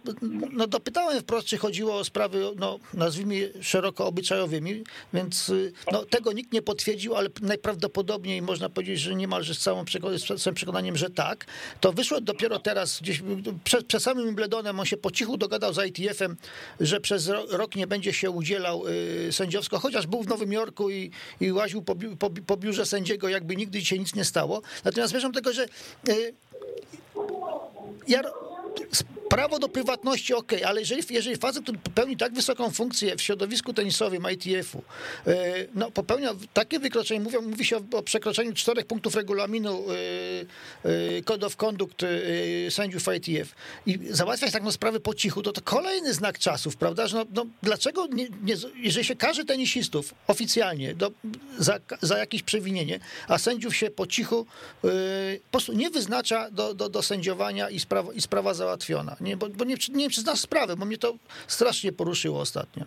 [0.52, 4.84] no, dopytałem wprost, czy chodziło o sprawy, no, nazwijmy szeroko obyczajowymi,
[5.14, 9.84] więc y, no, tego nikt nie potwierdził, ale najprawdopodobniej można powiedzieć, że niemalże z całym,
[10.54, 11.46] przekonaniem, że tak.
[11.80, 13.22] To wyszło dopiero teraz, gdzieś
[13.64, 16.36] przed, przed samym Wimbledonem on się po cichu dogadał z ITF-em,
[16.80, 18.84] że przez rok nie będzie się udzielał
[19.28, 21.10] y, sędziowsko, chociaż był w Nowym Jorku i,
[21.40, 24.62] i łaził po, po, po biurze sędziego, jakby nigdy się nic nie stało.
[24.84, 25.66] Natomiast zmierzam tego, że
[28.06, 28.22] y, ja
[29.30, 33.72] prawo do prywatności ok, ale jeżeli, jeżeli facet, który pełni tak wysoką funkcję w środowisku
[33.72, 34.82] tenisowym ITF-u,
[35.26, 35.34] e,
[35.74, 39.84] no, popełnia takie wykroczenie, mówią, mówi się o, o przekroczeniu czterech punktów regulaminu
[40.84, 42.02] e, e, Code of Conduct
[42.70, 43.54] sędziów ITF
[43.86, 47.46] i załatwiać taką sprawę po cichu, to to kolejny znak czasów, prawda, że no, no
[47.62, 51.10] dlaczego, nie, nie, jeżeli się każe tenisistów oficjalnie do,
[51.58, 54.46] za, za jakieś przewinienie, a sędziów się po cichu
[54.82, 59.16] po prostu nie wyznacza do, do, do sędziowania i sprawa, i sprawa załatwiona.
[59.20, 61.14] Nie, bo, bo nie, nie sprawę, bo mnie to
[61.46, 62.84] strasznie poruszyło ostatnio.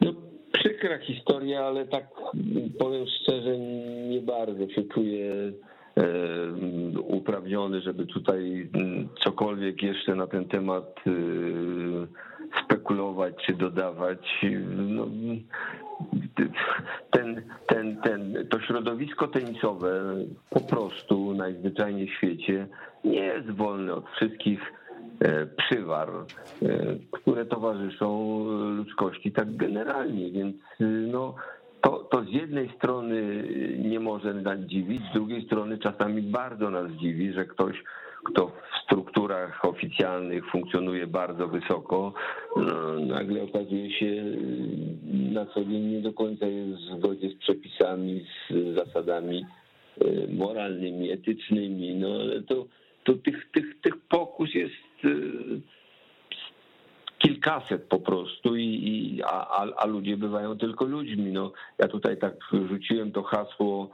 [0.00, 0.14] No,
[0.52, 2.04] przykra historia, ale tak
[2.78, 3.58] powiem szczerze,
[4.08, 5.52] nie bardzo się czuję
[5.96, 6.04] e,
[7.00, 11.10] uprawniony, żeby tutaj mm, cokolwiek jeszcze na ten temat e,
[12.64, 14.46] spekulować czy dodawać.
[14.76, 15.06] No,
[17.10, 20.02] ten, ten, ten, to środowisko tenisowe
[20.50, 22.66] po prostu najzwyczajniej w świecie
[23.04, 24.60] nie jest wolne od wszystkich
[25.20, 26.24] e, przywar, e,
[27.12, 28.44] które towarzyszą
[28.76, 31.34] ludzkości tak generalnie, więc e, no,
[31.80, 33.44] to, to z jednej strony
[33.78, 37.82] nie może nas dziwić, z drugiej strony czasami bardzo nas dziwi, że ktoś
[38.24, 42.12] kto w strukturach oficjalnych funkcjonuje bardzo wysoko,
[42.56, 44.24] no, nagle okazuje się
[45.32, 49.46] na co dzień nie do końca jest w zgodzie z przepisami, z zasadami
[50.00, 52.66] e, moralnymi, etycznymi, no ale to,
[53.04, 55.08] to tych, tych, tych pokus jest e,
[57.18, 61.32] kilkaset po prostu, i, i a, a, ludzie bywają tylko ludźmi.
[61.32, 62.34] No, ja tutaj tak
[62.68, 63.90] rzuciłem to hasło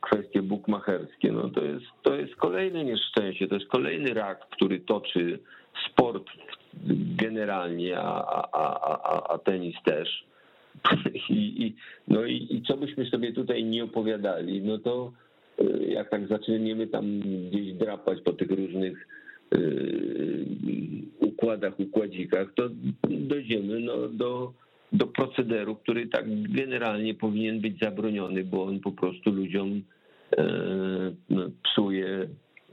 [0.00, 1.32] kwestie bukmacherskie.
[1.32, 5.38] No to, jest, to jest kolejne nieszczęście, to jest kolejny rak, który toczy
[5.90, 6.24] sport
[7.16, 8.80] generalnie, a, a,
[9.12, 10.24] a, a tenis też.
[11.30, 11.74] I, i,
[12.08, 15.12] no i, i co byśmy sobie tutaj nie opowiadali, no to
[15.58, 19.08] e, jak tak zaczniemy tam gdzieś drapać po tych różnych
[19.52, 19.58] e,
[21.20, 22.68] układach, układzikach, to
[23.08, 24.52] dojdziemy no, do
[24.92, 29.82] do procederu, który tak generalnie powinien być zabroniony, bo on po prostu ludziom
[30.38, 30.44] e,
[31.30, 32.28] no, psuje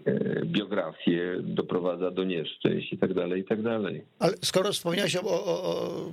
[0.05, 4.03] e, biografię, doprowadza do nieszczęść i tak dalej, i tak dalej.
[4.19, 6.11] Ale skoro wspomniałeś o, o, o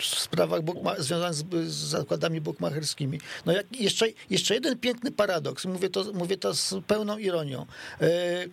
[0.00, 0.60] sprawach
[0.98, 6.36] związanych z, z, zakładami bukmacherskimi, no jak jeszcze, jeszcze jeden piękny paradoks, mówię to, mówię
[6.36, 7.66] to z pełną ironią.
[8.00, 8.48] E, Y,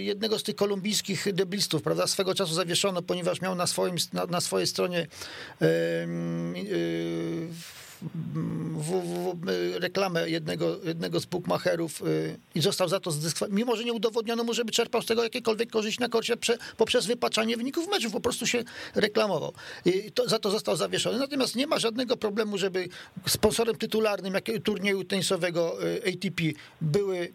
[0.00, 4.40] jednego z tych kolumbijskich deblistów, prawda, swego czasu zawieszono, ponieważ miał na, swoim, na, na
[4.40, 5.06] swojej stronie
[5.60, 5.68] yy,
[6.62, 7.48] yy,
[8.74, 13.84] w, w, reklamę jednego, jednego z bookmacherów y, i został za to zdyskwalifikowany, mimo że
[13.84, 16.36] nie udowodniono mu, żeby czerpał z tego jakiekolwiek korzyść na korcie
[16.76, 19.52] poprzez wypaczanie wyników meczów, po prostu się reklamował.
[19.84, 21.18] I to, za to został zawieszony.
[21.18, 22.88] Natomiast nie ma żadnego problemu, żeby
[23.26, 26.42] sponsorem tytularnym jak, turnieju tenisowego y, ATP
[26.80, 27.32] były,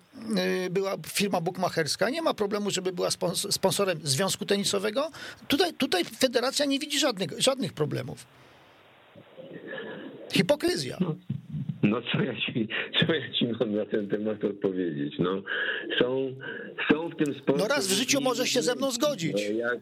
[0.65, 2.09] y, była firma bookmacherska.
[2.09, 3.09] Nie ma problemu, żeby była
[3.51, 5.11] sponsorem związku tenisowego.
[5.47, 8.25] Tutaj, tutaj federacja nie widzi żadnych, żadnych problemów.
[10.33, 10.97] Hipokryzja.
[11.01, 11.15] No,
[11.83, 12.67] no co ja ci,
[12.99, 15.19] co ja ci mam na ten temat odpowiedzieć?
[15.19, 15.41] No,
[15.99, 16.33] są,
[16.91, 17.63] są w tym sporcie...
[17.63, 19.33] No raz w życiu możesz się ze mną zgodzić.
[19.33, 19.79] No, jak,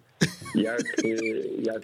[0.55, 1.81] jak, y, jak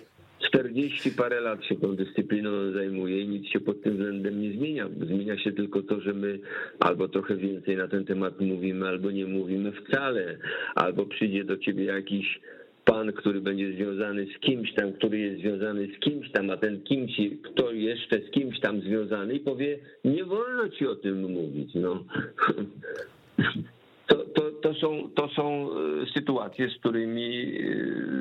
[0.47, 4.89] 40 parę lat się tą dyscypliną zajmuje i nic się pod tym względem nie zmienia.
[5.05, 6.39] Zmienia się tylko to, że my
[6.79, 10.37] albo trochę więcej na ten temat mówimy, albo nie mówimy wcale,
[10.75, 12.39] albo przyjdzie do ciebie jakiś
[12.85, 16.81] pan, który będzie związany z kimś tam, który jest związany z kimś tam, a ten
[16.83, 17.11] kimś,
[17.43, 21.71] kto jeszcze z kimś tam związany powie, nie wolno ci o tym mówić.
[21.75, 22.03] No.
[24.07, 27.75] To, to, to, są, to są e, sytuacje, z którymi e,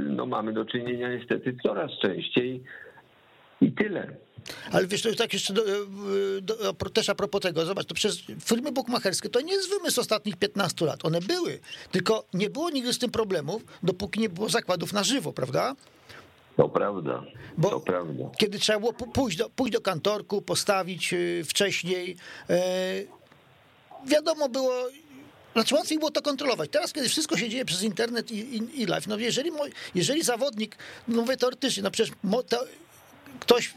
[0.08, 2.62] no, mamy do czynienia niestety coraz częściej
[3.60, 4.16] i tyle.
[4.72, 5.62] Ale wiesz, to tak jeszcze do,
[6.42, 10.36] do, też a propos tego, zobacz, to przez firmy bukmacherskie to nie jest wymysł ostatnich
[10.36, 11.04] 15 lat.
[11.04, 11.58] One były,
[11.90, 15.76] tylko nie było nigdy z tym problemów, dopóki nie było zakładów na żywo, prawda?
[16.56, 17.22] To prawda.
[17.58, 18.24] Bo to prawda.
[18.38, 22.16] kiedy trzeba było pójść do, pójść do kantorku, postawić y, wcześniej,
[22.50, 22.60] e,
[24.06, 24.72] wiadomo było,
[25.52, 26.70] znaczy łatwiej było to kontrolować.
[26.70, 29.50] Teraz, kiedy wszystko się dzieje przez internet i, i, i live, no jeżeli,
[29.94, 30.76] jeżeli zawodnik,
[31.08, 32.14] no mówię teoretycznie, no przecież
[32.48, 32.64] to,
[33.40, 33.74] ktoś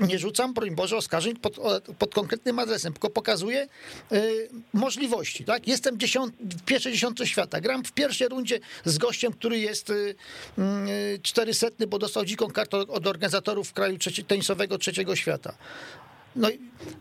[0.00, 1.56] nie rzucam, broń Boże, oskarżeń pod,
[1.98, 3.68] pod konkretnym adresem, tylko pokazuję
[4.12, 5.44] y, możliwości.
[5.44, 5.68] Tak?
[5.68, 7.60] Jestem dziesiąt, w pierwszej dziesiątce świata.
[7.60, 10.14] Gram w pierwszej rundzie z gościem, który jest y,
[11.14, 15.54] y, 400, bo dostał dziką kartę od organizatorów kraju trzeci, tenisowego trzeciego świata.
[16.36, 16.48] No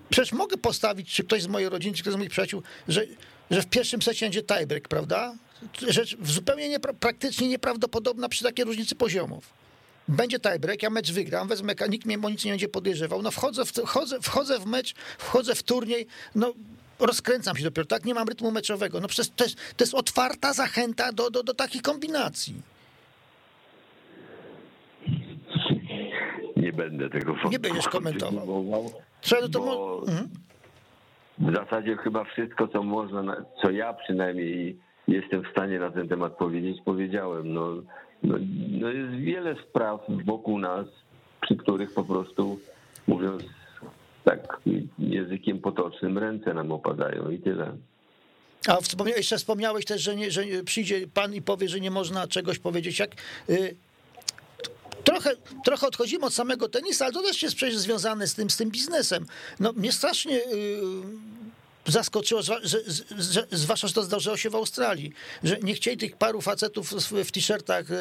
[0.09, 3.05] przecież mogę postawić, czy ktoś z mojej rodziny, czy ktoś z moich przyjaciół, że,
[3.51, 5.35] że w pierwszym secie będzie tiebreak, prawda?
[5.87, 9.58] Rzecz zupełnie nie, praktycznie nieprawdopodobna przy takiej różnicy poziomów
[10.09, 13.69] będzie tiebreak, ja mecz wygram, wezmę, nikt mnie nic nie będzie podejrzewał, no wchodzę w,
[13.69, 16.53] wchodzę, wchodzę w mecz, wchodzę w turniej, no
[16.99, 20.53] rozkręcam się dopiero, tak, nie mam rytmu meczowego, no przecież to jest, to jest otwarta
[20.53, 22.61] zachęta do, do, do takich kombinacji.
[26.57, 28.91] Nie będę tego Nie będziesz komentował.
[29.21, 30.29] Trzeba, no to bo mhm.
[31.39, 36.37] W zasadzie chyba wszystko, co można, co ja przynajmniej jestem w stanie na ten temat
[36.37, 37.53] powiedzieć, powiedziałem.
[37.53, 37.67] No,
[38.23, 38.35] no,
[38.79, 40.87] no jest wiele spraw wokół nas,
[41.41, 42.59] przy których po prostu,
[43.07, 43.43] mówiąc
[44.23, 44.61] tak
[44.99, 47.77] językiem potocznym, ręce nam opadają i tyle.
[48.67, 52.27] A wspomniałeś, jeszcze wspomniałeś też, że, nie, że przyjdzie pan i powie, że nie można
[52.27, 52.99] czegoś powiedzieć.
[52.99, 53.11] Jak
[53.49, 53.75] y,
[55.03, 55.31] trochę,
[55.65, 58.71] trochę odchodzimy od samego tenisa, ale to też jest przecież związane z tym, z tym
[58.71, 59.25] biznesem.
[59.59, 60.79] No, mnie strasznie y,
[61.85, 62.41] zaskoczyło,
[63.51, 65.13] zwłaszcza, że to zdarzyło się w Australii,
[65.43, 66.91] że nie chcieli tych paru facetów
[67.25, 67.95] w t-shirtach e,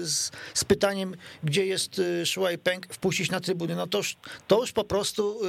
[0.00, 3.76] z, z, pytaniem, gdzie jest e, Shuai Peng, wpuścić na trybuny.
[3.76, 4.16] No to już,
[4.48, 5.40] to już po prostu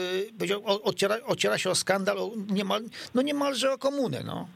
[0.51, 2.17] e, ociera się o skandal,
[2.49, 2.81] niemal,
[3.15, 4.23] no niemalże o komunę.
[4.25, 4.47] No.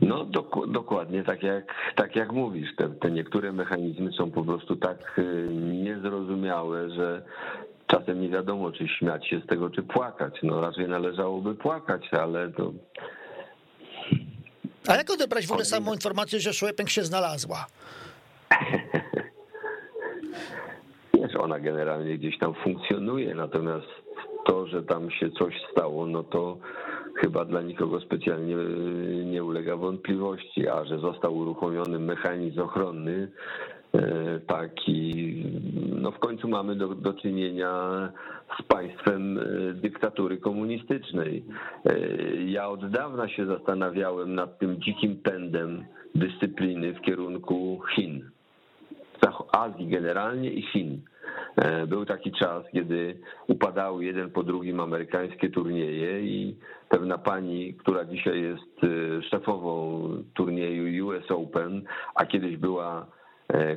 [0.00, 4.76] No dok dokładnie tak jak, tak jak mówisz, te, te niektóre mechanizmy są po prostu
[4.76, 5.20] tak
[5.72, 7.22] niezrozumiałe, że
[7.90, 10.34] czasem nie wiadomo, czy śmiać się z tego, czy płakać.
[10.42, 12.72] No raczej należałoby płakać, ale to...
[14.88, 17.66] A jak odebrać w ogóle samą informację, że Szłepęk się znalazła?
[21.14, 23.86] Wiesz, ona generalnie gdzieś tam funkcjonuje, natomiast
[24.46, 26.58] to, że tam się coś stało, no to
[27.16, 28.56] chyba dla nikogo specjalnie
[29.24, 33.28] nie ulega wątpliwości, a że został uruchomiony mechanizm ochronny,
[33.94, 35.44] E, taki,
[36.00, 37.72] no w końcu mamy do, do czynienia
[38.58, 39.42] z państwem e,
[39.74, 41.44] dyktatury komunistycznej.
[41.84, 41.96] E,
[42.44, 48.30] ja od dawna się zastanawiałem nad tym dzikim pędem dyscypliny w kierunku Chin.
[49.52, 51.00] Azji generalnie i Chin.
[51.88, 56.56] Był taki czas, kiedy upadały jeden po drugim amerykańskie turnieje i
[56.88, 58.80] pewna pani, która dzisiaj jest
[59.30, 60.02] szefową
[60.34, 61.82] turnieju US Open,
[62.14, 63.06] a kiedyś była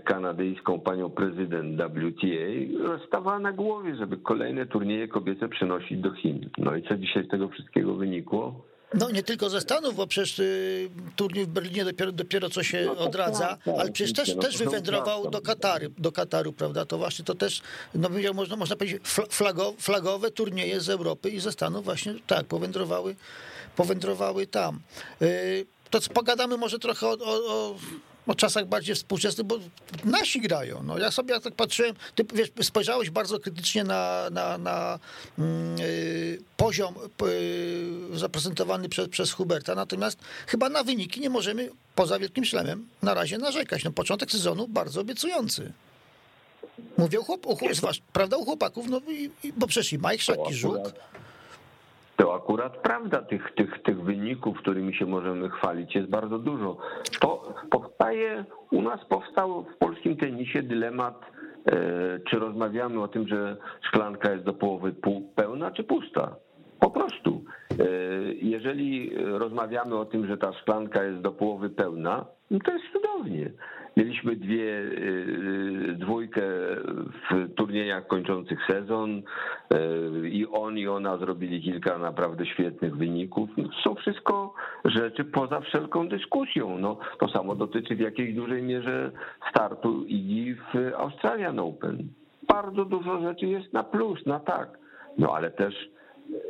[0.05, 6.49] kanadyjską panią prezydent WTA stawała na głowie, żeby kolejne turnieje kobiece przenosić do Chin.
[6.57, 8.61] No i co dzisiaj z tego wszystkiego wynikło?
[8.93, 12.83] No nie tylko ze Stanów, bo przecież y, turniej w Berlinie dopiero, dopiero co się
[12.85, 16.85] no, odradza, tak, ale przecież też, no, też wywędrował do Kataru, do Kataru, prawda?
[16.85, 17.61] To właśnie to też,
[17.95, 23.15] no można, można powiedzieć, flago, flagowe turnieje z Europy i ze Stanów właśnie tak, powędrowały,
[23.75, 24.79] powędrowały tam.
[25.21, 27.75] Y, to pogadamy może trochę o, o, o
[28.27, 29.59] o czasach bardziej współczesnych, bo
[30.05, 30.83] nasi grają.
[30.83, 34.99] No, ja sobie tak patrzyłem, ty wiesz, spojrzałeś bardzo krytycznie na, na, na
[35.37, 42.45] yy, poziom yy, zaprezentowany przez, przez Huberta, natomiast chyba na wyniki nie możemy, poza Wielkim
[42.45, 43.83] Szlemem, na razie narzekać.
[43.83, 45.71] No, początek sezonu bardzo obiecujący.
[46.97, 47.57] Mówię o, chłop, o,
[48.13, 49.01] prawda, u chłopaków, no,
[49.43, 50.77] i, bo przecież i Majchrzak, i Żuk
[52.15, 56.77] to akurat prawda, tych, tych, tych wyników, którymi się możemy chwalić, jest bardzo dużo.
[57.19, 61.21] To powstaje, u nas powstał w polskim tenisie dylemat,
[61.65, 61.71] e,
[62.29, 64.93] czy rozmawiamy o tym, że szklanka jest do połowy
[65.35, 66.35] pełna, czy pusta.
[66.79, 67.43] Po prostu.
[67.71, 67.85] E,
[68.33, 73.51] jeżeli rozmawiamy o tym, że ta szklanka jest do połowy pełna, no to jest cudownie.
[73.97, 76.41] Mieliśmy dwie, y, dwójkę
[77.31, 79.21] w turniejach kończących sezon
[79.73, 83.49] y, i on i ona zrobili kilka naprawdę świetnych wyników.
[83.57, 84.53] No, są wszystko
[84.85, 86.77] rzeczy poza wszelką dyskusją.
[86.77, 89.11] No, to samo dotyczy w jakiejś dużej mierze
[89.49, 91.97] startu i w Australian Open.
[92.47, 94.77] Bardzo dużo rzeczy jest na plus, na tak.
[95.17, 95.89] No ale też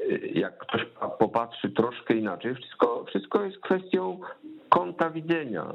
[0.10, 0.86] y, jak ktoś
[1.19, 4.19] popatrzy troszkę inaczej, wszystko, wszystko jest kwestią
[4.69, 5.65] kąta widzenia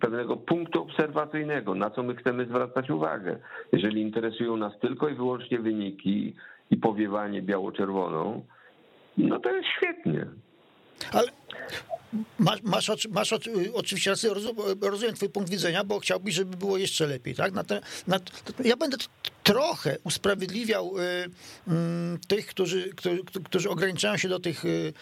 [0.00, 3.38] pewnego punktu obserwacyjnego, na co my chcemy zwracać uwagę.
[3.72, 6.34] Jeżeli interesują nas tylko i wyłącznie wyniki
[6.70, 8.42] i powiewanie biało-czerwoną,
[9.18, 10.26] no to jest świetnie.
[11.12, 11.28] Ale
[12.38, 13.32] masz, masz, masz
[13.74, 14.30] oczywiście rację,
[14.80, 17.52] rozumiem twój punkt widzenia, bo chciałbyś, żeby było jeszcze lepiej, tak?
[17.52, 18.20] Na te, na,
[18.64, 18.96] ja będę
[19.42, 21.30] trochę usprawiedliwiał y, y,
[22.28, 24.92] tych, którzy, którzy, którzy ograniczają się do tych y,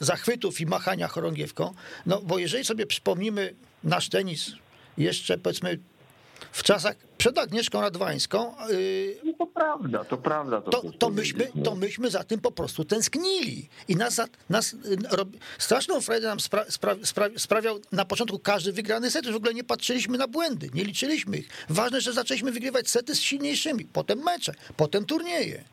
[0.00, 1.74] zachwytów i machania chorągiewką,
[2.06, 3.54] no bo jeżeli sobie przypomnimy
[3.84, 4.52] nasz tenis
[4.98, 5.78] jeszcze powiedzmy
[6.52, 6.96] w czasach
[7.26, 8.54] przed Agnieszką Radwańską.
[9.24, 10.60] No to prawda, to prawda.
[10.60, 13.68] To, to, to myśmy, to myśmy za tym po prostu tęsknili.
[13.88, 14.20] I nas,
[14.50, 14.76] nas
[15.58, 19.30] straszną frajdę nam spra, spra, spra, sprawiał na początku każdy wygrany set.
[19.30, 21.48] W ogóle nie patrzyliśmy na błędy, nie liczyliśmy ich.
[21.68, 25.64] Ważne, że zaczęliśmy wygrywać sety z silniejszymi, potem mecze, potem turnieje.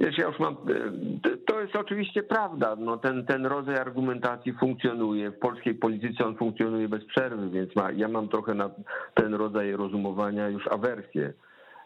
[0.00, 5.30] Wiesz, ja już mam, e, to jest oczywiście prawda, no ten, ten rodzaj argumentacji funkcjonuje,
[5.30, 8.70] w polskiej polityce on funkcjonuje bez przerwy, więc ma, ja mam trochę na
[9.14, 11.32] ten rodzaj rozumowania już awersję.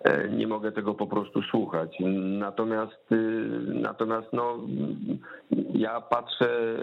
[0.04, 1.96] E, nie mogę tego po prostu słuchać.
[2.38, 3.16] Natomiast, y,
[3.66, 4.58] natomiast no,
[5.74, 6.76] ja patrzę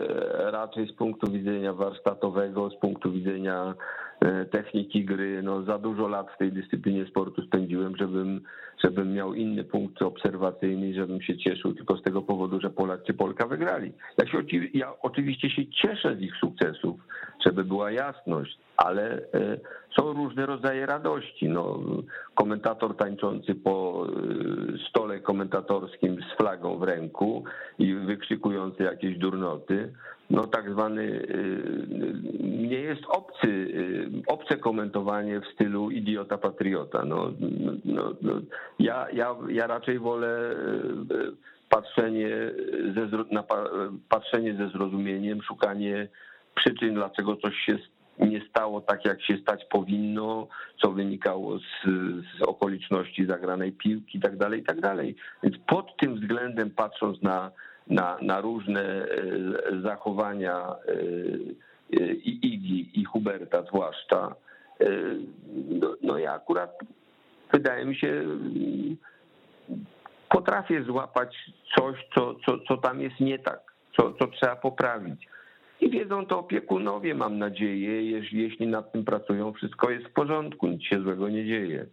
[0.51, 3.73] raczej z punktu widzenia warsztatowego, z punktu widzenia
[4.19, 5.41] e, techniki gry.
[5.43, 8.41] No, za dużo lat w tej dyscyplinie sportu spędziłem, żebym,
[8.83, 13.03] żebym miał inny punkt obserwacyjny i żebym się cieszył tylko z tego powodu, że Polak
[13.03, 13.91] czy Polka wygrali.
[14.17, 14.37] Ja, się,
[14.73, 16.99] ja oczywiście się cieszę z ich sukcesów,
[17.45, 19.57] żeby była jasność ale e,
[19.95, 21.49] są różne rodzaje radości.
[21.49, 21.79] No,
[22.35, 27.43] komentator tańczący po e, stole komentatorskim z flagą w ręku
[27.79, 29.93] i wykrzykujący jakieś durnoty,
[30.29, 31.37] no tak zwany e,
[32.69, 33.73] nie jest obcy,
[34.27, 37.05] obce komentowanie w stylu idiota patriota.
[37.05, 37.31] No,
[37.85, 38.33] no, no,
[38.83, 40.55] ja, ja, ja raczej wolę
[41.69, 42.29] patrzenie
[42.95, 43.43] ze, na,
[44.09, 46.07] patrzenie ze zrozumieniem, szukanie
[46.55, 47.77] przyczyn, dlaczego coś się
[48.19, 50.47] nie stało tak, jak się stać powinno,
[50.81, 51.63] co wynikało z,
[52.37, 54.77] z okoliczności zagranej piłki i tak dalej, i tak.
[55.43, 57.51] Więc pod tym względem, patrząc na,
[57.87, 59.07] na, na różne e,
[59.83, 60.91] zachowania e,
[62.01, 64.35] e, i Igi, i Huberta zwłaszcza,
[65.69, 66.79] no, no ja akurat
[67.51, 68.23] wydaje mi się,
[70.29, 71.35] potrafię złapać
[71.77, 73.59] coś, co, co, co tam jest nie tak,
[73.97, 75.27] co, co trzeba poprawić.
[75.81, 80.67] I wiedzą to opiekunowie, mam nadzieję, jeśli, jeśli nad tym pracują, wszystko jest w porządku,
[80.67, 81.85] nic się złego nie dzieje.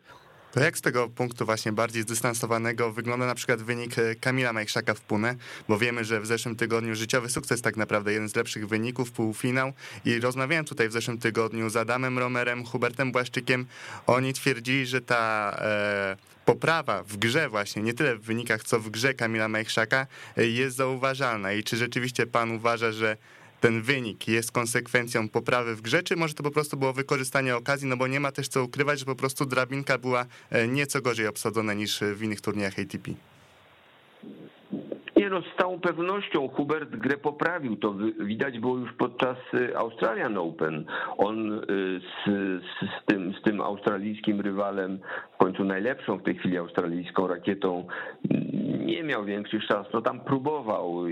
[0.52, 4.94] To jak z tego punktu właśnie bardziej zdystansowanego wygląda na przykład wynik e, Kamila Majchrzaka
[4.94, 5.34] w Pune,
[5.68, 9.72] bo wiemy, że w zeszłym tygodniu życiowy sukces tak naprawdę, jeden z lepszych wyników, półfinał.
[10.04, 13.66] I rozmawiałem tutaj w zeszłym tygodniu z Adamem Romerem, Hubertem Błaszczykiem,
[14.06, 18.90] oni twierdzili, że ta e, poprawa w grze właśnie, nie tyle w wynikach, co w
[18.90, 21.52] grze Kamila Majchrzaka e, jest zauważalna.
[21.52, 23.16] I czy rzeczywiście pan uważa, że
[23.60, 27.88] ten wynik jest konsekwencją poprawy w grze, czy może to po prostu było wykorzystanie okazji,
[27.88, 31.26] no bo nie ma też co ukrywać, że po prostu drabinka była e, nieco gorzej
[31.26, 33.10] obsadzona niż w innych turniejach ATP.
[35.18, 37.76] Nie no, z całą pewnością Hubert grę poprawił.
[37.76, 40.84] To widać było już podczas y, Australian Open.
[41.16, 41.60] On y,
[42.00, 42.30] z,
[42.82, 44.98] z, tym, z tym australijskim rywalem,
[45.34, 47.86] w końcu najlepszą w tej chwili australijską rakietą,
[48.88, 49.86] nie miał większych szans.
[49.92, 51.04] No tam próbował.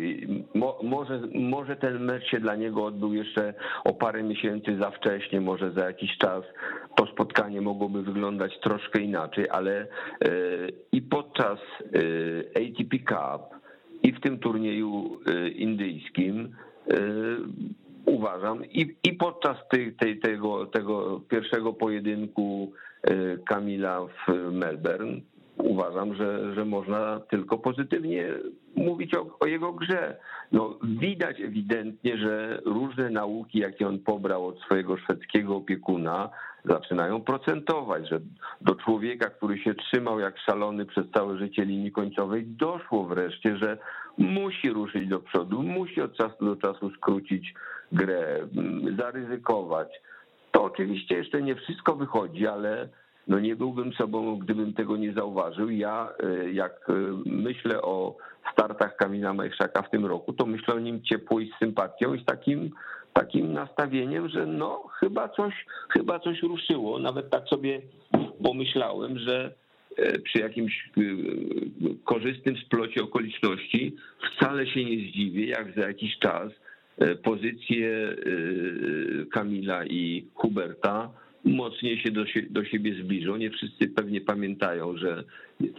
[0.55, 3.55] Mo, może, może ten mecz się dla niego odbył jeszcze
[3.85, 6.45] o parę miesięcy za wcześnie, może za jakiś czas
[6.95, 11.59] to spotkanie mogłoby wyglądać troszkę inaczej, ale y, i podczas
[12.57, 13.57] ATP Cup
[14.03, 16.57] i w tym turnieju y, indyjskim
[18.05, 22.73] uważam i, i podczas tej, tego, tego pierwszego pojedynku
[23.47, 25.21] Kamila w Melbourne
[25.59, 28.29] uważam, że, że można tylko pozytywnie
[28.77, 30.17] mówić o, o, jego grze.
[30.53, 36.31] No, widać ewidentnie, że różne nauki, jakie on pobrał od swojego szwedzkiego opiekuna,
[36.65, 38.21] zaczynają procentować, że
[38.61, 43.79] do człowieka, który się trzymał jak szalony przez całe życie linii końcowej, doszło wreszcie, że
[44.19, 47.55] musi ruszyć do przodu, musi od czasu do czasu skrócić
[47.93, 48.49] grę,
[48.99, 49.89] zaryzykować.
[50.53, 52.89] To oczywiście jeszcze nie wszystko wychodzi, ale
[53.27, 55.71] no nie byłbym sobą, gdybym tego nie zauważył.
[55.71, 56.93] Ja, e, jak e,
[57.27, 58.17] myślę o
[58.53, 62.23] startach Kamila Majchrzaka w tym roku, to myślę o nim ciepło i z sympatią i
[62.23, 62.71] z takim,
[63.13, 66.99] takim nastawieniem, że no chyba coś, chyba coś ruszyło.
[66.99, 67.81] Nawet tak sobie
[68.43, 69.55] pomyślałem, że
[69.97, 70.91] e, przy jakimś
[72.05, 73.97] korzystnym splocie okoliczności
[74.33, 76.53] wcale się nie zdziwię, jak za jakiś czas
[77.23, 78.17] pozycje
[79.33, 81.11] Kamila i Huberta
[81.47, 83.37] mocniej się do, do siebie zbliżą.
[83.37, 85.25] Nie wszyscy pewnie pamiętają, że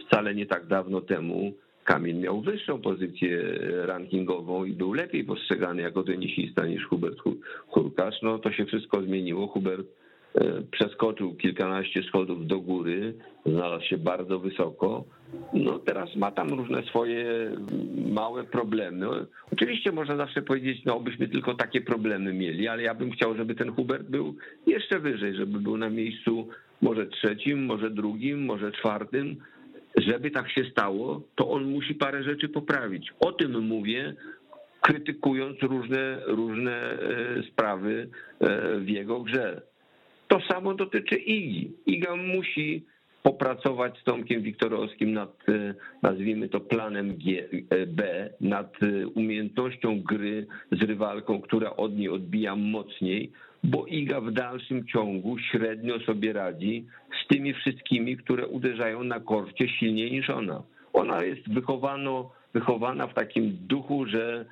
[0.06, 1.52] wcale nie tak dawno temu
[1.84, 3.42] Kamil miał wyższą pozycję
[3.86, 7.18] rankingową i był lepiej postrzegany jako tenisista niż Hubert
[7.68, 8.22] Hurkacz.
[8.22, 9.46] No to się wszystko zmieniło.
[9.46, 9.86] Hubert
[10.70, 13.14] przeskoczył kilkanaście schodów do góry,
[13.46, 15.04] znalazł się bardzo wysoko.
[15.52, 17.50] No teraz ma tam różne swoje
[18.10, 19.06] małe problemy.
[19.52, 23.54] Oczywiście można zawsze powiedzieć, no byśmy tylko takie problemy mieli, ale ja bym chciał, żeby
[23.54, 24.34] ten Hubert był
[24.66, 26.48] jeszcze wyżej, żeby był na miejscu
[26.82, 29.36] może trzecim, może drugim, może czwartym.
[29.96, 33.12] Żeby tak się stało, to on musi parę rzeczy poprawić.
[33.20, 34.14] O tym mówię,
[34.80, 38.08] krytykując różne, różne e, sprawy
[38.40, 39.62] e, w jego grze.
[40.28, 41.72] To samo dotyczy IGI.
[41.86, 42.84] IGA musi
[43.22, 50.02] popracować z Tomkiem Wiktorowskim nad, e, nazwijmy to, planem G, e, B, nad e, umiejętnością
[50.02, 53.32] gry z rywalką, która od niej odbija mocniej,
[53.64, 56.86] bo Iga w dalszym ciągu średnio sobie radzi
[57.24, 60.62] z tymi wszystkimi, które uderzają na korcie silniej niż ona.
[60.92, 64.44] Ona jest wychowano, wychowana w takim duchu, że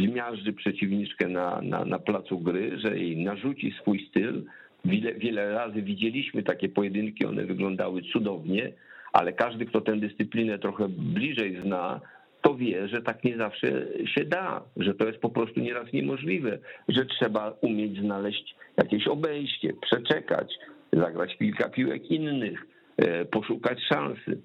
[0.00, 4.44] zmiażdży przeciwniczkę na, na, na placu gry, że jej narzuci swój styl,
[4.84, 8.72] Wiele, wiele razy widzieliśmy takie pojedynki, one wyglądały cudownie,
[9.12, 12.00] ale każdy, kto tę dyscyplinę trochę bliżej zna,
[12.42, 16.58] to wie, że tak nie zawsze się da, że to jest po prostu nieraz niemożliwe,
[16.88, 20.54] że trzeba umieć znaleźć jakieś obejście, przeczekać,
[20.92, 22.66] zagrać kilka piłek innych,
[22.96, 24.38] e, poszukać szansy.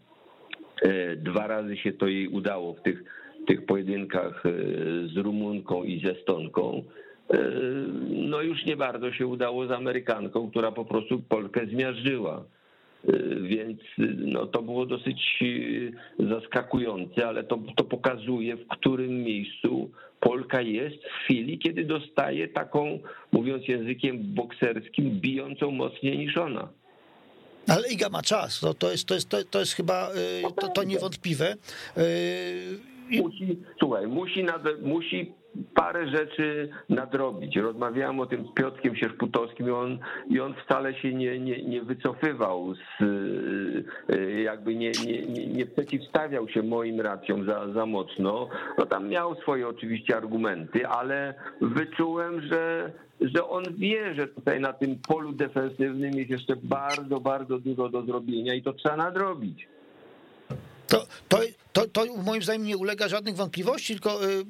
[0.81, 3.03] E, dwa razy się to jej udało w tych,
[3.47, 4.51] tych pojedynkach e,
[5.07, 6.83] z Rumunką i ze Stonką.
[7.33, 7.37] E,
[8.09, 12.43] no już nie bardzo się udało z Amerykanką, która po prostu Polkę zmiażdżyła.
[13.07, 13.79] E, więc
[14.17, 15.43] no, to było dosyć
[16.21, 22.47] e, zaskakujące, ale to, to pokazuje, w którym miejscu Polka jest w chwili, kiedy dostaje
[22.47, 22.99] taką,
[23.31, 26.69] mówiąc językiem bokserskim, bijącą mocniej niż ona.
[27.67, 30.09] Ale Iga ma czas, to, to, jest, to, jest, to, to jest chyba
[30.61, 31.55] to, to niewątpliwe.
[33.09, 35.33] Musi, słuchaj, musi, nad, musi
[35.75, 37.55] parę rzeczy nadrobić.
[37.55, 39.99] Rozmawiałem o tym z Piotrkiem Sierputowskim i on,
[40.29, 43.01] i on wcale się nie, nie, nie wycofywał, z,
[44.11, 48.49] y, jakby nie, nie, nie przeciwstawiał się moim racjom za, za mocno.
[48.77, 52.91] No tam miał swoje oczywiście argumenty, ale wyczułem, że,
[53.21, 58.01] że on wie, że tutaj na tym polu defensywnym jest jeszcze bardzo, bardzo dużo do
[58.01, 59.67] zrobienia i to trzeba nadrobić.
[60.87, 61.37] To, to,
[61.73, 64.45] to, to moim zdaniem nie ulega żadnych wątpliwości, tylko y,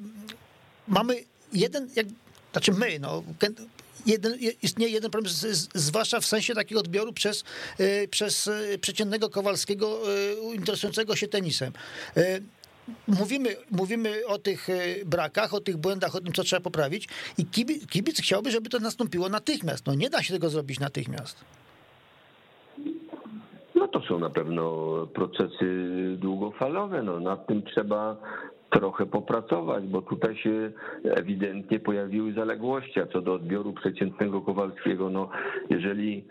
[0.88, 1.14] mamy
[1.52, 2.06] jeden, jak,
[2.52, 3.22] znaczy my, no,
[4.06, 5.32] jeden, istnieje jeden problem,
[5.74, 7.44] zwłaszcza w sensie takiego odbioru przez,
[7.80, 10.00] y, przez y, przeciętnego Kowalskiego
[10.54, 11.72] interesującego się tenisem.
[13.06, 14.68] Mówimy, mówimy o tych
[15.06, 17.08] brakach, o tych błędach, o tym, co trzeba poprawić
[17.38, 19.86] i kibic, kibic chciałby, żeby to nastąpiło natychmiast.
[19.86, 21.44] No nie da się tego zrobić natychmiast.
[23.74, 27.02] No to są na pewno procesy długofalowe.
[27.02, 28.16] No, nad tym trzeba
[28.70, 30.72] trochę popracować, bo tutaj się
[31.04, 35.28] ewidentnie pojawiły zaległości, a co do odbioru przeciętnego Kowalskiego, no
[35.70, 36.24] jeżeli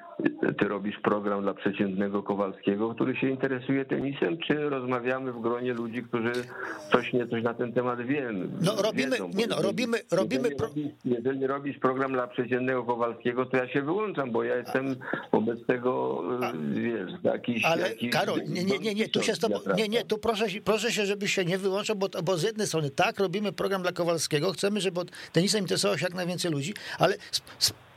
[0.60, 6.04] ty robisz program dla przeciętnego Kowalskiego, który się interesuje tenisem, czy rozmawiamy w gronie ludzi,
[6.04, 6.32] którzy
[6.92, 8.48] coś nie coś na ten temat wiemy?
[8.62, 10.50] No robimy, wiedzą, nie no, robimy, robimy...
[10.50, 14.96] Jeżeli, robisz, jeżeli robisz program dla przeciętnego Kowalskiego, to ja się wyłączam, bo ja jestem
[15.32, 17.66] wobec tego, a, wiesz, jakiś...
[17.66, 20.46] Ale jakiś, Karol, nie, nie, nie, nie, tu się z tobą, nie, nie, tu proszę,
[20.64, 23.92] proszę się, żebyś się nie wyłączał, bo, bo z jednej strony tak, robimy program dla
[23.92, 25.02] Kowalskiego, chcemy, żeby
[25.32, 27.18] tenisem interesowało się jak najwięcej ludzi, ale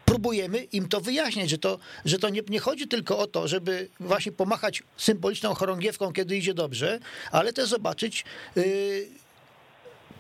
[0.05, 3.89] próbujemy im to wyjaśniać, że to, że to nie, nie chodzi tylko o to, żeby
[4.01, 6.99] właśnie pomachać symboliczną chorągiewką, kiedy idzie dobrze,
[7.33, 8.25] ale też zobaczyć
[8.57, 9.09] yy,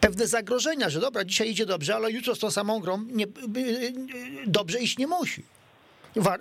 [0.01, 3.93] pewne zagrożenia, że dobra, dzisiaj idzie dobrze, ale jutro z tą samą grą nie, yy,
[4.47, 5.43] dobrze iść nie musi.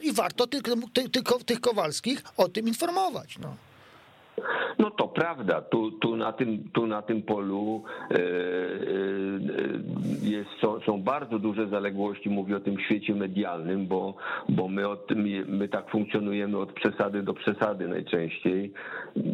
[0.01, 0.61] I warto tych,
[0.93, 1.07] tych,
[1.45, 3.37] tych Kowalskich o tym informować.
[3.37, 3.68] No.
[4.79, 8.19] No to prawda, tu, tu, na, tym, tu na tym polu e, e,
[10.21, 14.13] jest, są, są bardzo duże zaległości, mówię o tym świecie medialnym, bo,
[14.49, 18.73] bo my, od, my, my tak funkcjonujemy od przesady do przesady najczęściej.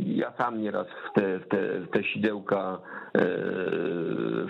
[0.05, 2.79] Ja sam nieraz w te, w te, w te sidełka
[3.15, 3.27] e,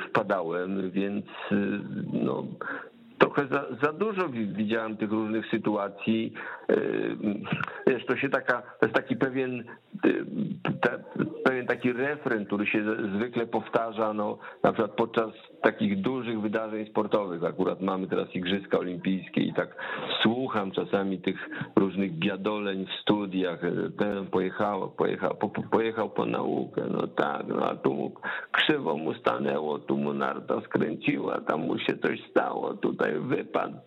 [0.09, 1.25] wpadałem, więc
[2.13, 2.43] no,
[3.17, 6.33] trochę za, za dużo widziałem tych różnych sytuacji.
[7.87, 9.63] Wiesz, to się taka, to jest taki pewien
[11.43, 12.83] pewien taki refren, który się
[13.15, 17.43] zwykle powtarza, no, na przykład podczas takich dużych wydarzeń sportowych.
[17.43, 19.75] Akurat mamy teraz Igrzyska Olimpijskie i tak
[20.21, 23.59] słucham czasami tych różnych biadoleń w studiach.
[23.97, 28.11] Ten pojechał, pojechał, po, pojechał po naukę, no tak, no a tu mu
[28.51, 33.77] krzywo mu stanęło, tu mu narta skręciła, tam mu się coś stało, tutaj wypadł.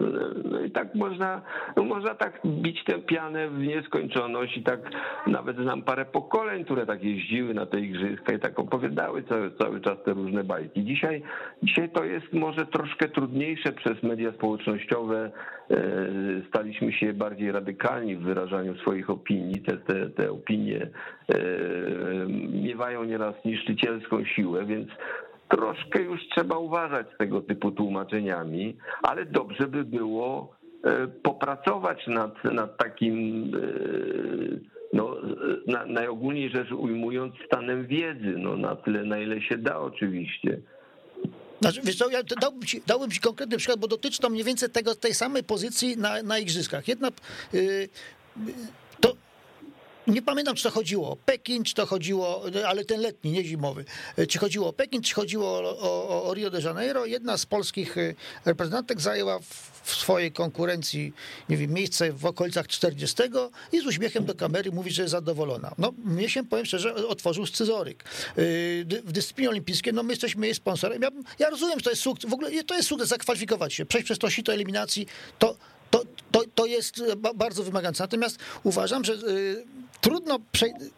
[0.45, 1.43] No i tak można,
[1.77, 4.81] no można tak bić tę pianę w nieskończoność i tak
[5.27, 9.81] nawet znam parę pokoleń, które tak jeździły na te igrzyska i tak opowiadały cały, cały
[9.81, 10.85] czas te różne bajki.
[10.85, 11.23] Dzisiaj,
[11.63, 15.31] dzisiaj to jest może troszkę trudniejsze przez media społecznościowe.
[15.71, 15.77] E,
[16.49, 19.63] staliśmy się bardziej radykalni w wyrażaniu swoich opinii.
[19.63, 20.91] Te, te, te opinie
[21.29, 21.39] e,
[22.53, 24.89] miewają nieraz niszczycielską siłę, więc
[25.51, 32.45] troszkę już trzeba uważać z tego typu tłumaczeniami, ale dobrze by było e, popracować nad,
[32.45, 33.51] nad takim
[34.93, 35.17] no,
[35.67, 40.59] na, najogólniej rzecz ujmując, stanem wiedzy, no, na tyle, na ile się da oczywiście.
[41.61, 44.95] Znaczy, wiesz ja dałbym ci, dałbym ci konkretny przykład, bo dotyczy to mniej więcej tego,
[44.95, 46.89] tej samej pozycji na, na igrzyskach.
[46.89, 47.09] Jedna,
[47.53, 47.89] yy,
[50.09, 53.85] nie pamiętam, czy to chodziło o Pekin, czy to chodziło, ale ten letni, nie zimowy.
[54.29, 57.07] Czy chodziło o Pekin, czy chodziło o, o, o Rio de Janeiro.
[57.07, 57.97] Jedna z polskich
[58.45, 61.13] reprezentantek zajęła w swojej konkurencji,
[61.49, 63.23] nie wiem, miejsce w okolicach 40
[63.73, 65.75] i z uśmiechem do kamery mówi, że jest zadowolona.
[65.79, 68.05] No, mnie się, powiem szczerze, otworzył scyzoryk.
[69.05, 71.03] W dyscyplinie olimpijskiej, no my jesteśmy jej sponsorem.
[71.03, 74.05] Ja, ja rozumiem, że to jest sukces, w ogóle to jest sukces zakwalifikować się, przejść
[74.05, 75.07] przez to sito eliminacji,
[75.39, 75.57] to,
[75.91, 77.03] to, to, to jest
[77.35, 78.03] bardzo wymagające.
[78.03, 79.15] Natomiast uważam, że
[80.01, 80.39] trudno,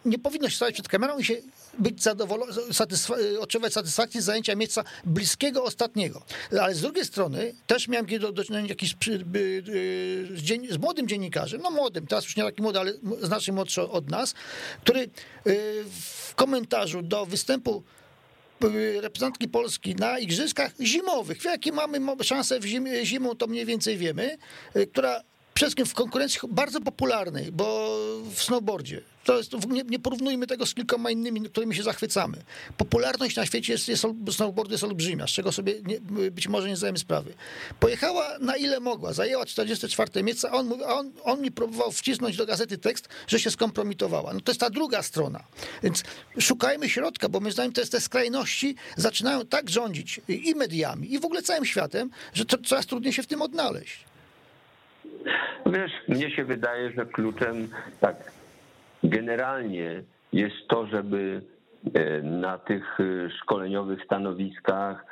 [0.04, 1.36] nie powinno się stać przed kamerą i się
[1.78, 6.22] być zadowolony, satysfa odczuwać satysfakcję z zajęcia miejsca bliskiego ostatniego.
[6.60, 8.96] Ale z drugiej strony też miałem do, do czynienia jakiś
[10.34, 12.92] z, z młodym dziennikarzem, no młodym, teraz już nie taki młody, ale
[13.22, 14.34] znacznie młodszy od nas,
[14.82, 15.10] który
[16.00, 17.82] w komentarzu do występu
[19.00, 24.38] reprezentantki Polski na igrzyskach zimowych, jakie mamy szanse w zim, zimą, to mniej więcej wiemy,
[24.92, 25.20] która
[25.60, 27.96] wszystkim w konkurencji bardzo popularnej, bo
[28.34, 29.02] w snowboardzie.
[29.24, 32.36] To jest, nie, nie, porównujmy tego z kilkoma innymi, którymi się zachwycamy.
[32.76, 36.76] Popularność na świecie jest, jest snowboardu jest olbrzymia, z czego sobie nie, być może nie
[36.76, 37.34] zdajemy sprawy.
[37.80, 42.36] Pojechała na ile mogła, zajęła 44 miejsce, a on, a on, on mi próbował wcisnąć
[42.36, 44.34] do gazety tekst, że się skompromitowała.
[44.34, 45.44] No to jest ta druga strona.
[45.82, 46.02] Więc
[46.38, 51.18] szukajmy środka, bo my zdaniem to jest te skrajności zaczynają tak rządzić i mediami, i
[51.18, 54.09] w ogóle całym światem, że to, coraz trudniej się w tym odnaleźć.
[55.66, 57.68] Wiesz, mnie się wydaje, że kluczem
[58.00, 58.16] tak
[59.04, 60.02] generalnie
[60.32, 61.42] jest to, żeby
[61.94, 65.06] e, na tych e, szkoleniowych stanowiskach,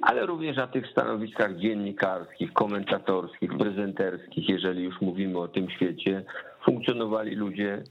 [0.00, 6.24] ale również na tych stanowiskach dziennikarskich, komentatorskich, prezenterskich, jeżeli już mówimy o tym świecie,
[6.64, 7.82] funkcjonowali ludzie,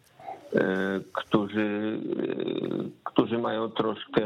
[0.56, 2.00] e, którzy,
[3.04, 4.22] którzy mają troszkę,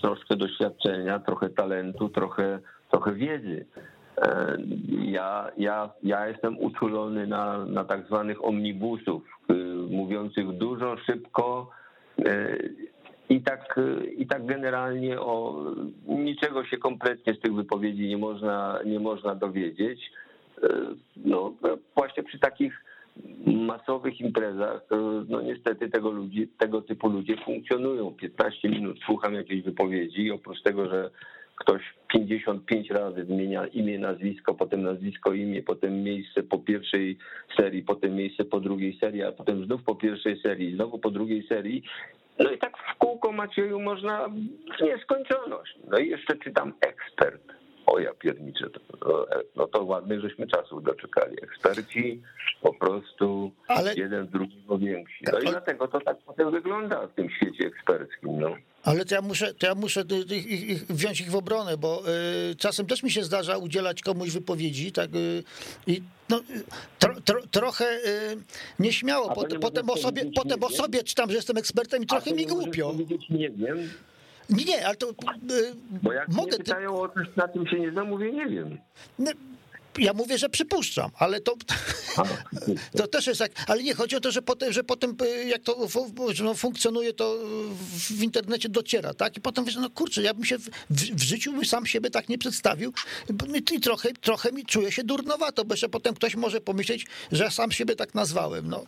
[0.00, 2.58] troszkę doświadczenia, trochę talentu, trochę,
[2.90, 3.66] trochę wiedzy.
[4.22, 4.58] E,
[5.02, 9.54] ja, ja, ja jestem uczulony na, na tak zwanych omnibusów, y,
[9.90, 11.70] mówiących dużo, szybko
[12.24, 12.58] e,
[13.28, 13.80] i tak,
[14.16, 15.64] i tak generalnie o
[16.06, 20.10] niczego się kompletnie z tych wypowiedzi nie można, nie można dowiedzieć.
[20.62, 20.68] E,
[21.16, 21.52] no
[21.94, 22.84] właśnie przy takich
[23.46, 24.80] masowych imprezach,
[25.28, 28.10] no niestety tego, ludzi, tego typu ludzie funkcjonują.
[28.10, 31.10] 15 minut słucham jakiejś wypowiedzi, oprócz tego, że
[31.62, 37.18] ktoś 55 razy wymienia imię, nazwisko, potem nazwisko, imię, potem miejsce po pierwszej
[37.56, 41.46] serii, potem miejsce po drugiej serii, a potem znów po pierwszej serii, znowu po drugiej
[41.46, 41.82] serii.
[42.38, 44.28] No i tak w kółko Macieju można
[44.78, 45.78] w nieskończoność.
[45.90, 47.42] No i jeszcze czytam ekspert.
[47.86, 48.66] O ja pierniczę,
[49.56, 51.36] no to ładnych żeśmy czasów doczekali.
[51.42, 52.22] Eksperci
[52.62, 53.94] po prostu Ale...
[53.94, 55.24] jeden drugiego więksi.
[55.32, 58.40] No i dlatego to tak potem wygląda w tym świecie eksperckim.
[58.40, 58.56] No.
[58.82, 62.02] Ale to ja muszę, to ja muszę ich, ich, wziąć ich w obronę, bo
[62.50, 65.42] y, czasem też mi się zdarza udzielać komuś wypowiedzi, tak, y,
[65.86, 66.40] i no,
[66.98, 68.36] tro, tro, trochę y,
[68.78, 72.46] nieśmiało, potem, potem, o sobie, potem o sobie czytam, że jestem ekspertem i trochę mi
[72.46, 72.94] głupio.
[73.30, 73.90] Nie wiem.
[74.50, 75.10] Nie, ale to...
[75.10, 75.14] Y,
[76.02, 78.78] bo jak mogę, pytają o coś, na tym się nie znam, mówię nie wiem.
[79.98, 81.54] Ja mówię, że przypuszczam, ale to,
[82.98, 83.52] to też jest tak.
[83.66, 85.88] Ale nie chodzi o to, że potem, że potem y, jak to
[86.42, 87.38] no, funkcjonuje, to
[88.10, 89.36] w internecie dociera, tak?
[89.36, 92.28] I potem wiesz, no kurczę, ja bym się w, w życiu bym sam siebie tak
[92.28, 92.92] nie przedstawił
[93.72, 97.50] i trochę, trochę mi czuję się durnowato, bo jeszcze potem ktoś może pomyśleć, że ja
[97.50, 98.68] sam siebie tak nazwałem.
[98.68, 98.84] No.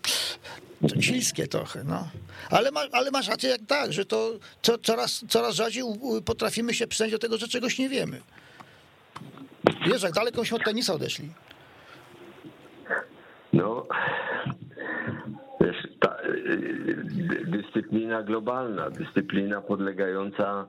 [0.88, 2.08] To śliskie trochę, no.
[2.50, 4.32] Ale, ma, ale masz rację jak tak, że to
[4.62, 5.82] co, coraz, coraz rzadziej
[6.24, 8.20] potrafimy się przyznać do tego, że czegoś nie wiemy.
[9.86, 11.30] Wiesz, jak daleko się od tenisa odeszli.
[13.52, 13.86] No,
[15.60, 16.16] wiesz, ta
[17.46, 20.66] dyscyplina globalna, dyscyplina podlegająca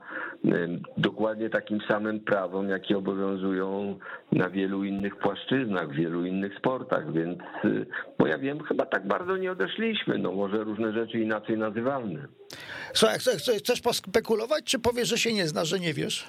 [0.96, 3.98] dokładnie takim samym prawom, jakie obowiązują
[4.32, 7.86] na wielu innych płaszczyznach, w wielu innych sportach, więc, y,
[8.18, 12.26] bo ja wiem, chyba tak bardzo nie odeszliśmy, no może różne rzeczy inaczej nazywalne.
[12.94, 13.18] Słuchaj,
[13.58, 16.26] chcesz pospekulować, czy powiesz, że się nie znasz, że nie wiesz?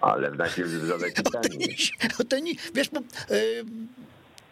[0.00, 1.66] Ale najpierw zadać pytanie.
[2.20, 3.00] O teni, wiesz, bo,
[3.34, 3.64] y,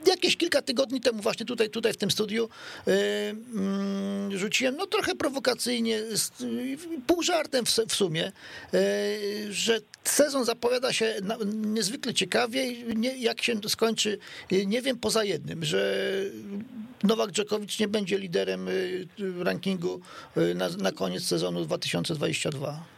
[0.06, 2.48] jakieś kilka tygodni temu właśnie tutaj, tutaj w tym studiu
[2.88, 6.00] y, rzuciłem, no trochę prowokacyjnie,
[7.06, 8.32] pół żartem w, w sumie,
[8.74, 11.14] y, że sezon zapowiada się
[11.54, 14.18] niezwykle ciekawie nie, jak się skończy,
[14.66, 16.04] nie wiem, poza jednym, że
[17.02, 18.68] Nowak Dżokowicz nie będzie liderem
[19.38, 20.00] rankingu
[20.54, 22.97] na, na koniec sezonu 2022.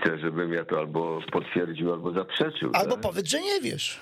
[0.00, 2.70] chcę, żebym ja to albo potwierdził, albo zaprzeczył.
[2.74, 3.02] Albo tak?
[3.02, 4.00] powiedz, że nie wiesz.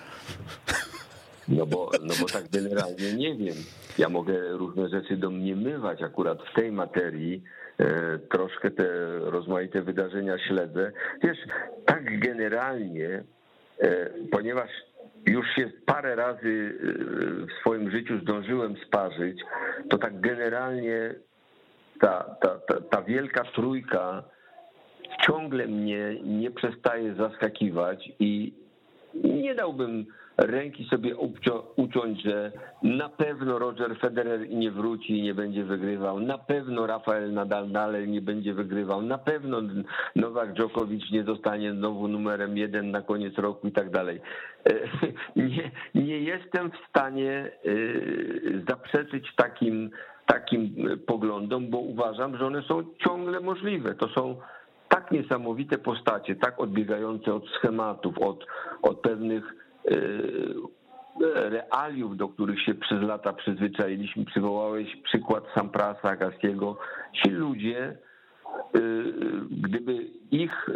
[1.49, 3.57] No bo, no bo tak generalnie nie wiem.
[3.99, 7.43] Ja mogę różne rzeczy domniemywać akurat w tej materii.
[7.79, 10.93] E, troszkę te rozmaite wydarzenia śledzę.
[11.23, 11.39] Wiesz,
[11.87, 13.25] tak generalnie,
[13.81, 14.71] e, ponieważ
[15.27, 16.87] już się parę razy e,
[17.47, 19.41] w swoim życiu zdążyłem sparzyć,
[19.91, 21.15] to tak generalnie
[22.01, 24.25] ta, ta, ta, ta wielka trójka
[25.21, 28.53] ciągle mnie nie przestaje zaskakiwać i
[29.15, 30.07] nie dałbym
[30.37, 31.17] ręki sobie
[31.77, 32.53] uciąć, że
[32.83, 38.09] na pewno Roger Federer nie wróci i nie będzie wygrywał, na pewno Rafael Nadal dalej
[38.09, 39.63] nie będzie wygrywał, na pewno
[40.17, 44.21] Nowak Djokovic nie zostanie znowu numerem jeden na koniec roku i tak dalej.
[44.69, 44.73] E,
[45.37, 47.71] nie, nie jestem w stanie e,
[48.69, 49.91] zaprzeczyć takim,
[50.27, 53.95] takim poglądom, bo uważam, że one są ciągle możliwe.
[53.95, 54.37] To są
[54.89, 58.47] tak niesamowite postacie, tak odbiegające od schematów, od,
[58.83, 59.55] od pewnych
[59.91, 59.97] e,
[61.51, 64.25] realiów, do których się przez lata przyzwyczailiśmy.
[64.25, 66.79] Przywołałeś przykład Samprasa, Agastiego.
[67.13, 67.97] Ci ludzie, e,
[69.51, 70.73] gdyby ich e,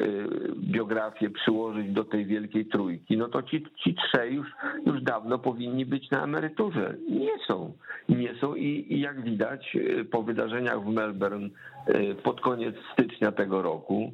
[0.54, 4.48] biografię przyłożyć do tej wielkiej trójki, no to ci, ci trzej już,
[4.86, 6.94] już dawno powinni być na emeryturze.
[7.08, 7.72] Nie są.
[8.08, 9.76] Nie są i, i jak widać
[10.10, 11.48] po wydarzeniach w Melbourne
[12.22, 14.12] pod koniec stycznia tego roku,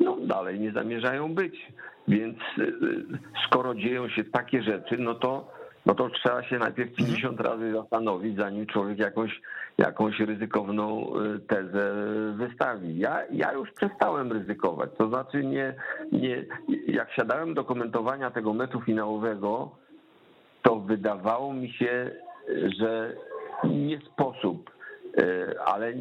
[0.00, 1.72] no dalej nie zamierzają być.
[2.08, 3.04] Więc y, y,
[3.46, 5.52] skoro dzieją się takie rzeczy, no to,
[5.86, 7.50] no to trzeba się najpierw 50 mhm.
[7.50, 9.40] razy zastanowić, zanim człowiek jakąś,
[9.78, 11.92] jakąś ryzykowną y, tezę
[12.36, 12.98] wystawi.
[12.98, 14.90] Ja, ja już przestałem ryzykować.
[14.98, 15.74] To znaczy nie,
[16.12, 16.44] nie,
[16.88, 19.70] jak siadałem do komentowania tego meczu finałowego,
[20.62, 22.10] to wydawało mi się,
[22.80, 23.12] że
[23.64, 24.70] nie sposób
[25.66, 25.92] ale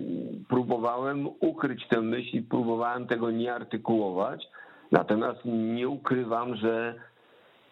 [0.50, 4.48] próbowałem ukryć tę myśl i próbowałem tego nie artykułować,
[4.92, 6.96] Natomiast nie ukrywam, że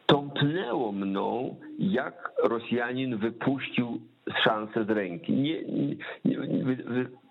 [0.05, 3.99] tąpnęło mną, jak Rosjanin wypuścił
[4.43, 5.33] szansę z ręki.
[5.33, 5.95] Nie, nie,
[6.25, 6.75] nie,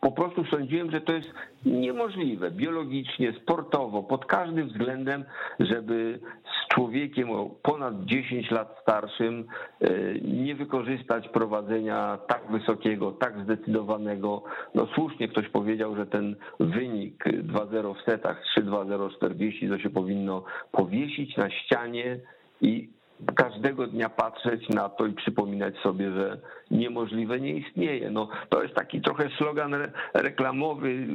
[0.00, 1.28] po prostu sądziłem, że to jest
[1.66, 5.24] niemożliwe biologicznie, sportowo, pod każdym względem,
[5.60, 9.44] żeby z człowiekiem o ponad 10 lat starszym
[9.80, 9.88] e,
[10.20, 14.42] nie wykorzystać prowadzenia tak wysokiego, tak zdecydowanego.
[14.74, 20.44] No słusznie ktoś powiedział, że ten wynik 2-0 w setach, 3-2-0, 40, to się powinno
[20.72, 22.18] powiesić na ścianie
[22.62, 22.90] i
[23.34, 26.38] każdego dnia patrzeć na to i przypominać sobie, że
[26.70, 28.10] niemożliwe nie istnieje.
[28.10, 29.74] No, to jest taki trochę slogan
[30.14, 31.06] reklamowy,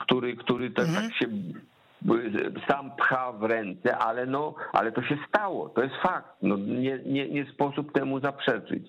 [0.00, 1.08] który, który tak, mhm.
[1.08, 1.26] tak się
[2.68, 6.28] sam pcha w ręce, ale no, ale to się stało, to jest fakt.
[6.42, 8.82] No, nie, nie, nie sposób temu zaprzeczyć.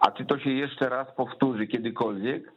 [0.00, 2.52] A czy to się jeszcze raz powtórzy kiedykolwiek?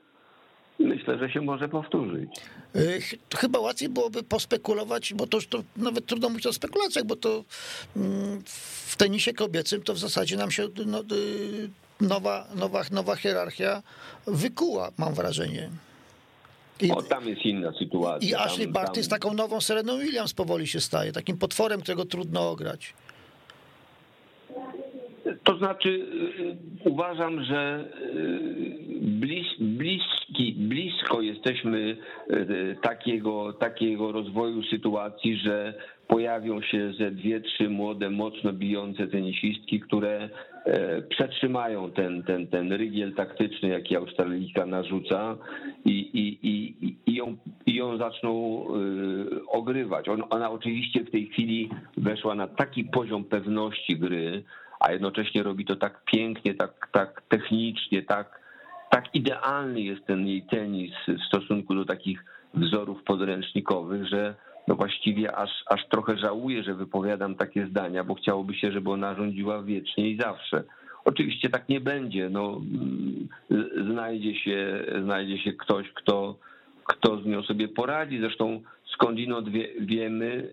[0.80, 2.30] Myślę, że się może powtórzyć.
[2.75, 3.01] Y,
[3.36, 7.43] chyba łatwiej byłoby pospekulować, bo to już to nawet trudno mówić o spekulacjach, bo to
[7.95, 8.41] mm,
[8.86, 11.69] w tenisie kobiecym to w zasadzie nam się no, y,
[12.01, 13.84] nowa, nowa, nowa hierarchia
[14.28, 15.69] wykuła, mam wrażenie.
[16.82, 18.30] I, o, tam jest inna sytuacja.
[18.30, 22.49] I Ashley Barty z taką nową Sereną Williams powoli się staje, takim potworem, którego trudno
[22.49, 22.93] ograć.
[25.43, 27.89] To znaczy, y, uważam, że
[29.08, 31.97] blis, bliski, blisko jesteśmy
[32.32, 35.74] y, takiego, takiego rozwoju sytuacji, że
[36.08, 40.30] pojawią się ze dwie, trzy młode, mocno bijące tenisistki, które
[40.66, 45.38] e, przetrzymają ten, ten, ten rygiel taktyczny, jaki Australijka narzuca
[45.86, 48.64] i, i, i, i, ją, i ją zaczną
[49.41, 50.05] y, ogrywać.
[50.30, 54.43] Ona oczywiście w tej chwili weszła na taki poziom pewności gry,
[54.80, 58.47] a jednocześnie robi to tak pięknie, tak, tak technicznie, tak,
[58.98, 64.36] tak idealny jest ten jej tenis w stosunku do takich wzorów podręcznikowych, że
[64.68, 69.16] no właściwie aż, aż trochę żałuję, że wypowiadam takie zdania, bo chciałoby się, żeby ona
[69.16, 70.64] rządziła wiecznie i zawsze.
[71.06, 72.30] Oczywiście tak nie będzie.
[72.30, 72.62] No,
[73.91, 76.36] znajdzie, się, znajdzie się ktoś, kto,
[76.84, 78.20] kto z nią sobie poradzi.
[78.20, 78.62] Zresztą
[78.93, 80.50] skądinąd wie, wiemy,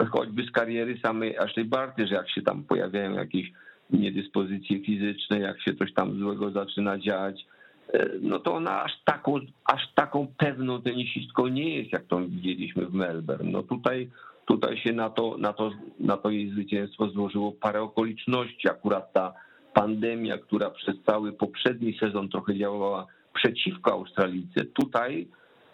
[0.00, 3.52] y, choćby z kariery samej Ashley Barty, że jak się tam pojawiają jakieś
[3.92, 7.46] niedyspozycje fizyczne, jak się coś tam złego zaczyna dziać,
[7.92, 12.86] e, no to ona aż taką, aż taką pewną tenisistką nie jest, jak to widzieliśmy
[12.86, 13.50] w Melbourne.
[13.50, 14.08] No tutaj,
[14.46, 15.70] tutaj się na to, na, to,
[16.00, 18.68] na to jej zwycięstwo złożyło parę okoliczności.
[18.68, 19.34] Akurat ta
[19.74, 25.26] pandemia, która przez cały poprzedni sezon trochę działała przeciwko Australijce, tutaj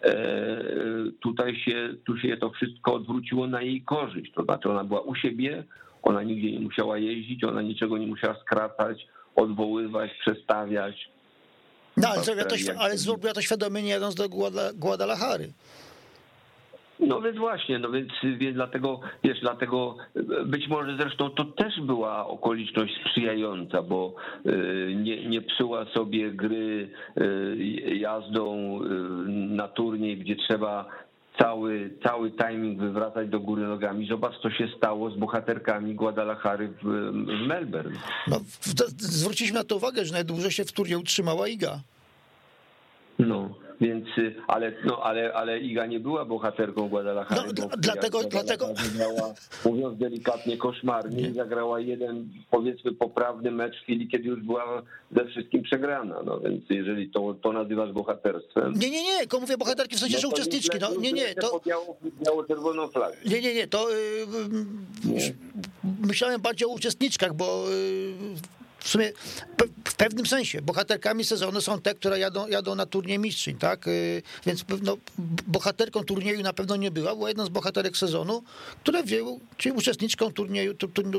[0.03, 0.57] e,
[1.19, 4.31] tutaj się, tu się to wszystko odwróciło na jej korzyść.
[4.31, 5.63] To znaczy ona była u siebie,
[6.07, 11.09] ona nigdzie nie musiała jeździć, ona niczego nie musiała skracać, odwoływać, przestawiać.
[11.97, 14.29] No, ale, zrobiła to, ale zrobiła to świadomie nie jadąc do
[14.75, 15.53] Guadalajary.
[16.99, 19.97] No więc właśnie, no więc, więc dlatego, wiesz, dlatego
[20.45, 26.89] być może zresztą to też była okoliczność sprzyjająca, bo y, nie, nie psuła sobie gry
[27.17, 28.79] y, jazdą
[29.27, 30.85] na turniej, gdzie trzeba
[31.39, 34.07] cały, cały timing wywracać do góry nogami.
[34.07, 36.83] Zobacz, co się stało z bohaterkami Guadalajary w,
[37.43, 37.99] w Melbourne.
[38.27, 38.39] No,
[38.97, 41.79] zwróciliśmy na to uwagę, że najdłużej się w turnieju utrzymała Iga.
[43.19, 43.49] No,
[43.81, 47.35] więc, y, ale, no, ale, ale Iga nie była bohaterką Guadalajara.
[47.35, 48.73] No, dlatego, dlatego...
[48.75, 49.33] Zagrała,
[49.65, 55.25] mówiąc delikatnie, koszmarnie i zagrała jeden, powiedzmy, poprawny mecz w chwili, kiedy już była ze
[55.25, 56.23] wszystkim przegrana.
[56.25, 58.73] No więc jeżeli to, to nazywasz bohaterstwem...
[58.73, 60.77] Nie, nie, nie, tylko mówię bohaterki w sensie, no, że uczestniczki.
[60.81, 61.61] No, nie, nie, to...
[62.25, 63.17] Biało-czerwoną flagę.
[63.25, 63.95] Nie, nie, nie, to yy,
[65.05, 65.33] nie.
[66.07, 69.11] myślałem bardziej o uczestniczkach, bo yy, w sumie
[69.85, 73.87] w pewnym sensie bohaterkami sezonu są te, które jadą, jadą na turniej mistrzyń, tak?
[73.87, 74.97] Y, więc no,
[75.47, 78.43] bohaterką turnieju na pewno nie była, była jedną z bohaterek sezonu,
[78.81, 80.73] która wzięła, czyli uczestniczką turnieju,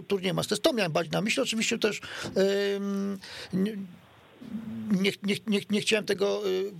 [0.09, 0.61] turnieju Masters.
[0.61, 1.42] To miałem bardziej na myśli.
[1.42, 2.00] Oczywiście też
[4.92, 6.72] nie, nie, nie, nie, chciałem tego, y,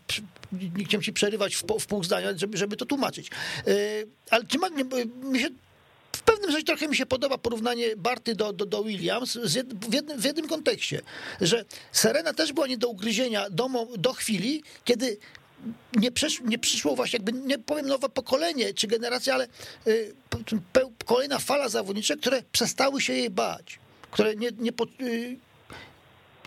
[0.77, 3.31] nie chciałem ci przerywać w, w pół zdania, żeby, żeby to tłumaczyć.
[3.69, 4.69] Y, ale czy ma,
[5.23, 5.49] mi się
[6.19, 10.21] w pewnym sensie trochę mi się podoba porównanie Barty do, do, do Williams w jednym,
[10.21, 11.01] w jednym kontekście,
[11.41, 15.17] że Serena też była nie do ugryzienia do, do chwili, kiedy
[15.97, 19.49] nie, przysz, nie przyszło właśnie jakby, nie powiem nowe pokolenie czy generacja, ale
[19.87, 20.15] y,
[21.05, 23.79] kolejna fala zawodniczych, które przestały się jej bać,
[24.11, 25.37] które nie, nie, y,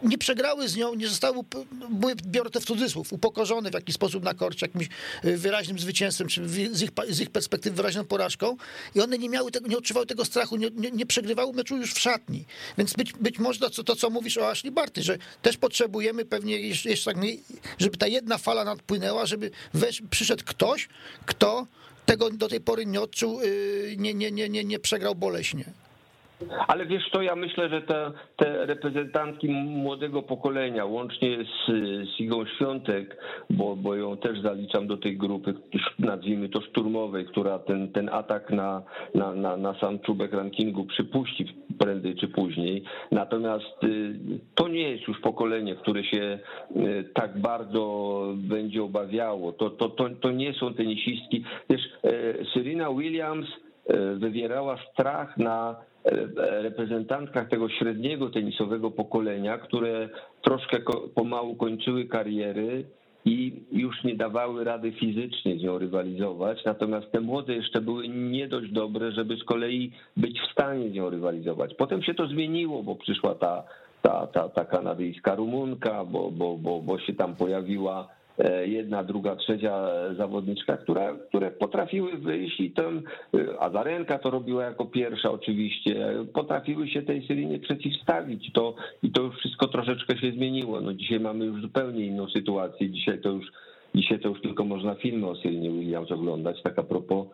[0.04, 1.38] nie przegrały z nią, nie zostały,
[1.89, 4.89] były, biorę to w cudzysłów, upokorzone w jakiś sposób na korcie, jakimś
[5.24, 8.58] e, wyraźnym zwycięstwem, czy z ich, z ich perspektywy wyraźną porażką
[8.95, 11.93] i one nie miały tego, nie odczuwały tego strachu, nie, nie, nie przegrywały meczu już
[11.93, 12.45] w szatni.
[12.78, 16.60] Więc być, być może to, to, co mówisz o Ashley Barty, że też potrzebujemy pewnie
[16.60, 17.24] jeszcze, jeszcze tak,
[17.78, 20.89] żeby ta jedna fala nadpłynęła, żeby wesz, przyszedł ktoś,
[21.26, 21.68] kto
[22.06, 25.66] tego do tej pory nie odczuł, y, nie, nie, nie, nie, nie przegrał boleśnie.
[26.68, 31.72] Ale wiesz to ja myślę, że te, te reprezentantki młodego pokolenia, łącznie z,
[32.16, 33.18] z Igą Świątek,
[33.50, 35.54] bo, bo ją też zaliczam do tej grupy,
[36.00, 38.84] nazwijmy to szturmowej, która ten, ten atak na,
[39.16, 41.46] na, na, na sam czubek rankingu przypuści
[41.80, 42.84] prędzej czy później.
[43.12, 44.14] Natomiast y,
[44.56, 46.39] to nie jest już pokolenie, które się
[46.76, 49.52] y, tak bardzo będzie obawiało.
[49.52, 51.44] To, to, to, to nie są tenisistki.
[51.70, 53.48] Wiesz, y, Serena Williams
[54.16, 55.76] wywierała strach na
[56.64, 60.10] reprezentantkach tego średniego tenisowego pokolenia, które
[60.41, 60.78] troszkę
[61.16, 62.86] pomału kończyły kariery
[63.26, 68.47] i już nie dawały rady fizycznie z nią rywalizować, natomiast te młode jeszcze były nie
[68.47, 71.74] dość dobre, żeby z kolei być w stanie z nią rywalizować.
[71.74, 73.64] Potem się to zmieniło, bo przyszła ta,
[74.02, 78.08] ta, ta, ta kanadyjska Rumunka, bo, bo, bo, bo się tam pojawiła
[78.65, 83.01] jedna, druga, trzecia zawodniczka, która, które potrafiły wyjść i tam
[83.34, 89.21] e, Azarenka to robiła jako pierwsza oczywiście, potrafiły się tej Syrinie przeciwstawić to, i to
[89.21, 90.82] już wszystko troszeczkę się zmieniło.
[90.82, 93.51] No dzisiaj mamy już zupełnie inną sytuację, dzisiaj to już
[93.95, 96.61] Dzisiaj to już tylko można filmy o Syrinie Williams oglądać.
[96.63, 97.27] Tak a propos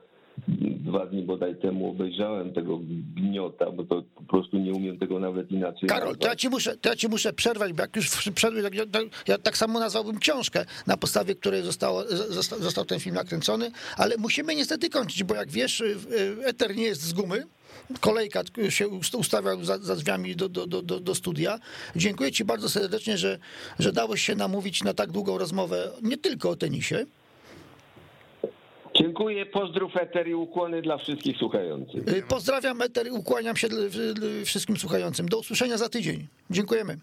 [0.87, 2.79] dwa dni bodaj temu obejrzałem tego
[3.15, 6.77] gniota, bo to po prostu nie umiem tego nawet inaczej Karol, to ja, ci muszę,
[6.77, 8.83] to ja ci muszę przerwać, bo jak już przerwę, ja,
[9.27, 14.17] ja tak samo nazwałbym książkę, na podstawie której zostało, został, został ten film nakręcony, ale
[14.17, 15.83] musimy niestety kończyć, bo jak wiesz,
[16.43, 17.43] eter nie jest z gumy,
[17.99, 21.59] kolejka się ustawiał za, za drzwiami do, do, do, do studia.
[21.95, 23.39] Dziękuję Ci bardzo serdecznie, że,
[23.79, 27.05] że dałeś się namówić na tak długą rozmowę, nie tylko o tenisie,
[28.97, 32.07] Dziękuję, pozdrów Eter i ukłony dla wszystkich słuchających.
[32.07, 33.67] Y, pozdrawiam Eter i ukłaniam się
[34.45, 35.29] wszystkim słuchającym.
[35.29, 36.27] Do usłyszenia za tydzień.
[36.49, 36.97] Dziękujemy.